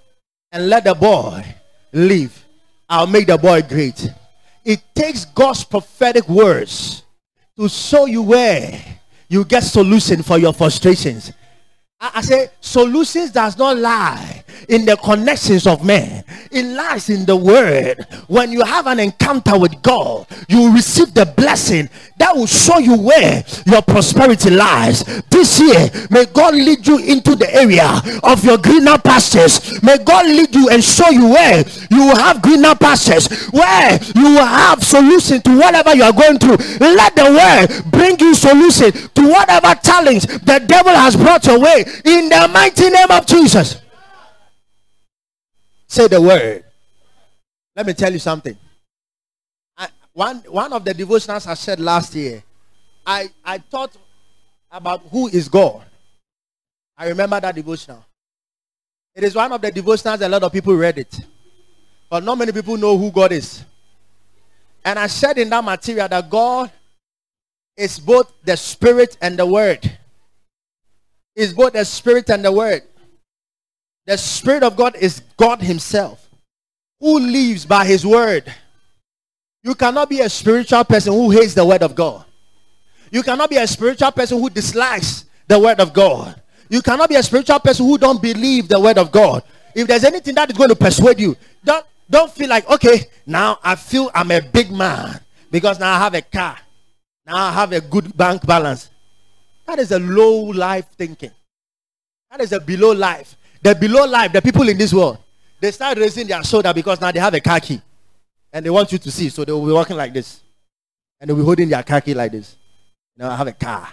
[0.52, 1.44] and let the boy
[1.92, 2.44] live.
[2.88, 4.08] I'll make the boy great.
[4.64, 7.02] It takes God's prophetic words
[7.56, 8.80] to show you where
[9.28, 11.32] you get solution for your frustrations.
[12.00, 16.24] I, say solutions does not lie in the connections of men.
[16.50, 18.06] It lies in the word.
[18.28, 21.88] When you have an encounter with God, you receive the blessing
[22.18, 25.04] that will show you where your prosperity lies.
[25.30, 29.82] This year, may God lead you into the area of your greener pastures.
[29.82, 34.24] May God lead you and show you where you will have greener pastures, where you
[34.34, 36.56] will have solution to whatever you are going through.
[36.78, 41.84] Let the word bring you solution to whatever challenge the devil has brought your way
[42.04, 43.83] in the mighty name of Jesus.
[45.94, 46.64] Say the word.
[47.76, 48.58] Let me tell you something.
[49.78, 52.42] I, one, one of the devotionals I said last year,
[53.06, 53.96] I, I thought
[54.72, 55.84] about who is God.
[56.98, 58.04] I remember that devotional.
[59.14, 61.16] It is one of the devotionals a lot of people read it.
[62.10, 63.64] But not many people know who God is.
[64.84, 66.72] And I said in that material that God
[67.76, 69.96] is both the spirit and the word
[71.36, 72.82] is both the spirit and the word.
[74.06, 76.28] The spirit of God is God himself
[77.00, 78.52] who lives by his word.
[79.62, 82.24] You cannot be a spiritual person who hates the word of God.
[83.10, 86.40] You cannot be a spiritual person who dislikes the word of God.
[86.68, 89.42] You cannot be a spiritual person who don't believe the word of God.
[89.74, 93.58] If there's anything that is going to persuade you, don't don't feel like okay, now
[93.62, 96.58] I feel I'm a big man because now I have a car.
[97.26, 98.90] Now I have a good bank balance.
[99.66, 101.30] That is a low life thinking.
[102.30, 103.36] That is a below life.
[103.64, 105.16] The below life, the people in this world,
[105.58, 107.80] they start raising their shoulder because now they have a car key.
[108.52, 109.30] And they want you to see.
[109.30, 110.42] So they will be walking like this.
[111.18, 112.58] And they'll be holding their car key like this.
[113.16, 113.88] Now I have a car.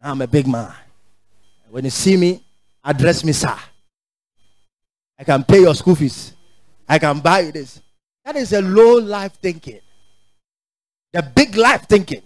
[0.00, 0.72] I'm a big man.
[1.68, 2.42] When you see me,
[2.82, 3.54] address me, sir.
[5.18, 6.32] I can pay your school fees.
[6.88, 7.82] I can buy you this.
[8.24, 9.80] That is a low life thinking.
[11.12, 12.22] The big life thinking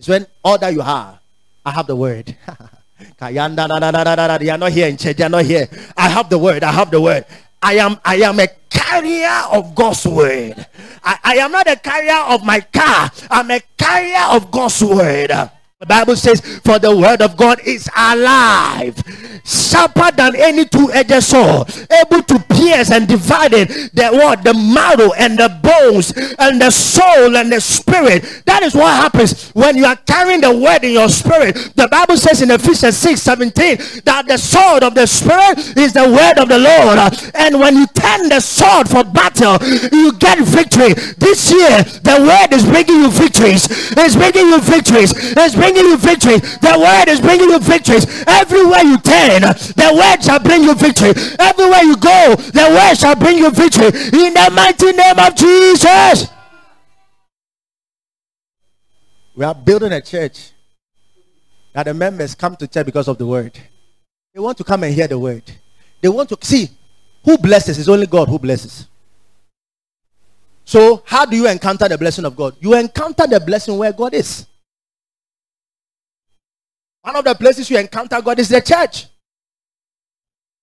[0.00, 1.20] is when all that you have
[1.64, 2.36] I have the word.
[3.18, 5.16] They are not here in church.
[5.16, 5.68] They are not here.
[5.96, 6.62] I have the word.
[6.64, 7.24] I have the word.
[7.62, 10.66] I am I am a carrier of God's word.
[11.02, 13.10] I, I am not a carrier of my car.
[13.30, 15.32] I'm a carrier of God's word.
[15.80, 19.00] The Bible says, For the word of God is alive,
[19.44, 25.12] sharper than any two-edged sword, able to pierce and divide it, the what the marrow
[25.12, 26.10] and the bones
[26.40, 28.42] and the soul and the spirit.
[28.46, 31.54] That is what happens when you are carrying the word in your spirit.
[31.76, 36.10] The Bible says in Ephesians 6 17 that the sword of the spirit is the
[36.10, 36.98] word of the Lord.
[37.36, 39.62] And when you turn the sword for battle,
[39.94, 40.94] you get victory.
[41.22, 43.70] This year, the word is bringing you victories.
[43.94, 45.14] It's bringing you victories.
[45.14, 46.38] It's bringing bringing you victory.
[46.38, 48.06] The word is bringing you victories.
[48.26, 51.12] Everywhere you turn, the word shall bring you victory.
[51.38, 53.86] Everywhere you go, the word shall bring you victory.
[53.86, 56.30] In the mighty name of Jesus.
[59.34, 60.50] We are building a church
[61.72, 63.56] that the members come to church because of the word.
[64.34, 65.44] They want to come and hear the word.
[66.00, 66.68] They want to see
[67.24, 67.78] who blesses.
[67.78, 68.86] It's only God who blesses.
[70.64, 72.56] So, how do you encounter the blessing of God?
[72.60, 74.46] You encounter the blessing where God is.
[77.08, 79.06] One of the places you encounter God is the church.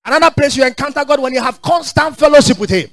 [0.05, 2.87] Another place you encounter God when you have constant fellowship with Him.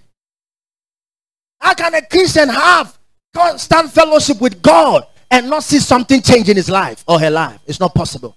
[1.61, 2.96] How can a Christian have
[3.34, 7.61] constant fellowship with God and not see something change in his life or her life?
[7.66, 8.34] It's not possible.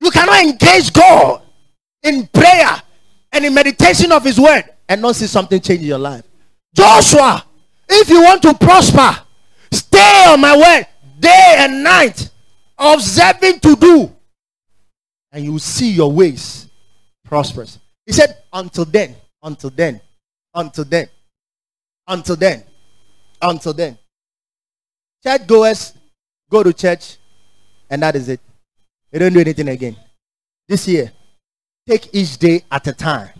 [0.00, 1.42] You cannot engage God
[2.04, 2.80] in prayer
[3.32, 6.22] and in meditation of His word and not see something change in your life.
[6.76, 7.44] Joshua,
[7.88, 9.20] if you want to prosper,
[9.72, 10.86] stay on my word
[11.24, 12.30] day and night,
[12.78, 14.12] observing to do,
[15.32, 16.70] and you see your ways
[17.24, 17.78] prosperous.
[18.06, 20.00] He said, Until then, until then,
[20.54, 21.08] until then,
[22.06, 22.64] until then,
[23.40, 23.98] until then.
[25.22, 25.94] Church goers
[26.50, 27.16] go to church,
[27.88, 28.40] and that is it.
[29.10, 29.96] They don't do anything again.
[30.68, 31.10] This year,
[31.88, 33.30] take each day at a time.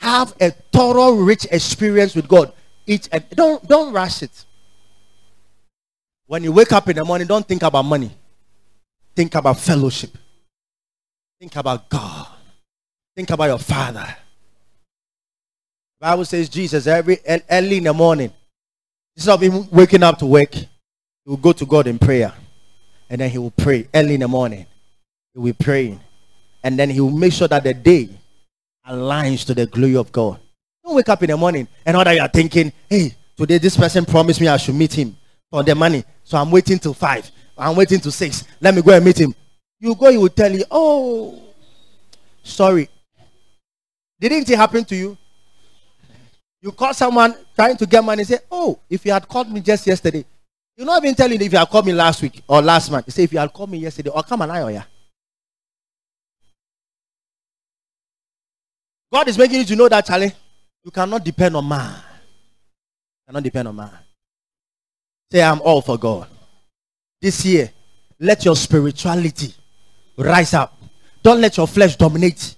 [0.00, 2.52] Have a thorough, rich experience with God.
[2.86, 4.44] Each and don't don't rush it.
[6.26, 8.10] When you wake up in the morning, don't think about money.
[9.14, 10.16] Think about fellowship.
[11.38, 12.28] Think about God.
[13.14, 14.06] Think about your Father.
[16.00, 17.18] The Bible says Jesus every
[17.50, 18.32] early in the morning,
[19.14, 20.66] instead of him waking up to work, he
[21.26, 22.32] will go to God in prayer,
[23.08, 24.66] and then he will pray early in the morning.
[25.32, 26.00] He will be praying,
[26.62, 28.08] and then he will make sure that the day
[28.88, 30.40] aligns to the glory of God.
[30.84, 33.76] Don't wake up in the morning and all that you are thinking, hey, today this
[33.76, 35.16] person promised me I should meet him
[35.54, 36.02] for the money.
[36.24, 37.30] So I'm waiting till five.
[37.56, 38.42] I'm waiting till six.
[38.60, 39.32] Let me go and meet him.
[39.78, 41.40] You go, he will tell you, oh,
[42.42, 42.88] sorry.
[44.18, 45.16] Didn't it happen to you?
[46.60, 49.86] You call someone trying to get money, say, oh, if you had called me just
[49.86, 50.24] yesterday,
[50.76, 53.06] you not even telling if you had called me last week or last month.
[53.06, 54.82] You say, if you had called me yesterday, or come on, I or yeah.
[59.12, 60.32] God is making you to know that, Charlie,
[60.82, 61.94] you cannot depend on man.
[61.94, 64.03] You cannot depend on man.
[65.30, 66.28] Say, I'm all for God.
[67.20, 67.70] This year,
[68.20, 69.54] let your spirituality
[70.16, 70.76] rise up.
[71.22, 72.56] Don't let your flesh dominate.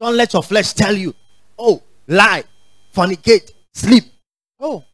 [0.00, 1.14] Don't let your flesh tell you,
[1.58, 2.44] oh, lie,
[2.94, 4.04] fornicate, sleep.
[4.58, 4.84] Oh,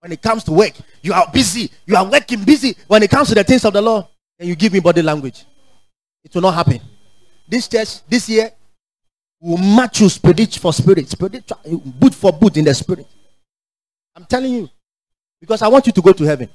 [0.00, 0.72] when it comes to work,
[1.02, 1.70] you are busy.
[1.86, 2.76] You are working busy.
[2.88, 4.06] When it comes to the things of the Lord,
[4.38, 5.44] and you give me body language.
[6.24, 6.80] It will not happen.
[7.48, 8.50] This church, this year,
[9.40, 13.06] will match you spirit for spirit, spiritual, boot for boot in the spirit.
[14.16, 14.70] I'm telling you.
[15.44, 16.48] Because I want you to go to heaven.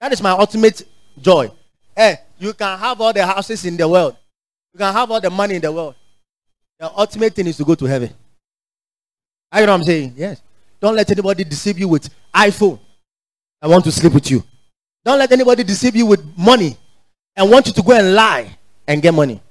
[0.00, 0.82] That is my ultimate
[1.20, 1.50] joy.
[1.94, 4.16] Hey, you can have all the houses in the world.
[4.72, 5.96] You can have all the money in the world.
[6.78, 8.08] The ultimate thing is to go to heaven.
[9.52, 10.14] I know what I'm saying?
[10.16, 10.40] Yes.
[10.80, 12.78] Don't let anybody deceive you with iPhone.
[13.60, 14.42] I want to sleep with you.
[15.04, 16.74] Don't let anybody deceive you with money
[17.36, 18.56] and want you to go and lie
[18.88, 19.42] and get money.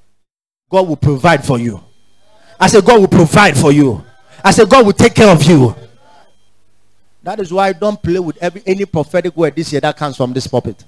[0.72, 1.84] God will provide for you.
[2.60, 4.04] I said, God will provide for you.
[4.44, 5.76] I said, God will take care of you.
[7.26, 10.16] That is why I don't play with every any prophetic word this year that comes
[10.16, 10.86] from this pulpit.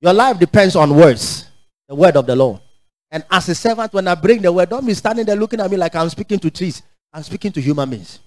[0.00, 1.46] Your life depends on words,
[1.88, 2.60] the word of the Lord.
[3.08, 5.70] And as a servant, when I bring the word, don't be standing there looking at
[5.70, 6.82] me like I'm speaking to trees.
[7.12, 8.18] I'm speaking to human beings.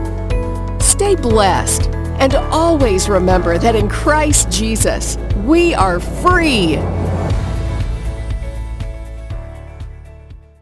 [0.84, 1.88] Stay blessed
[2.20, 6.78] and always remember that in Christ Jesus, we are free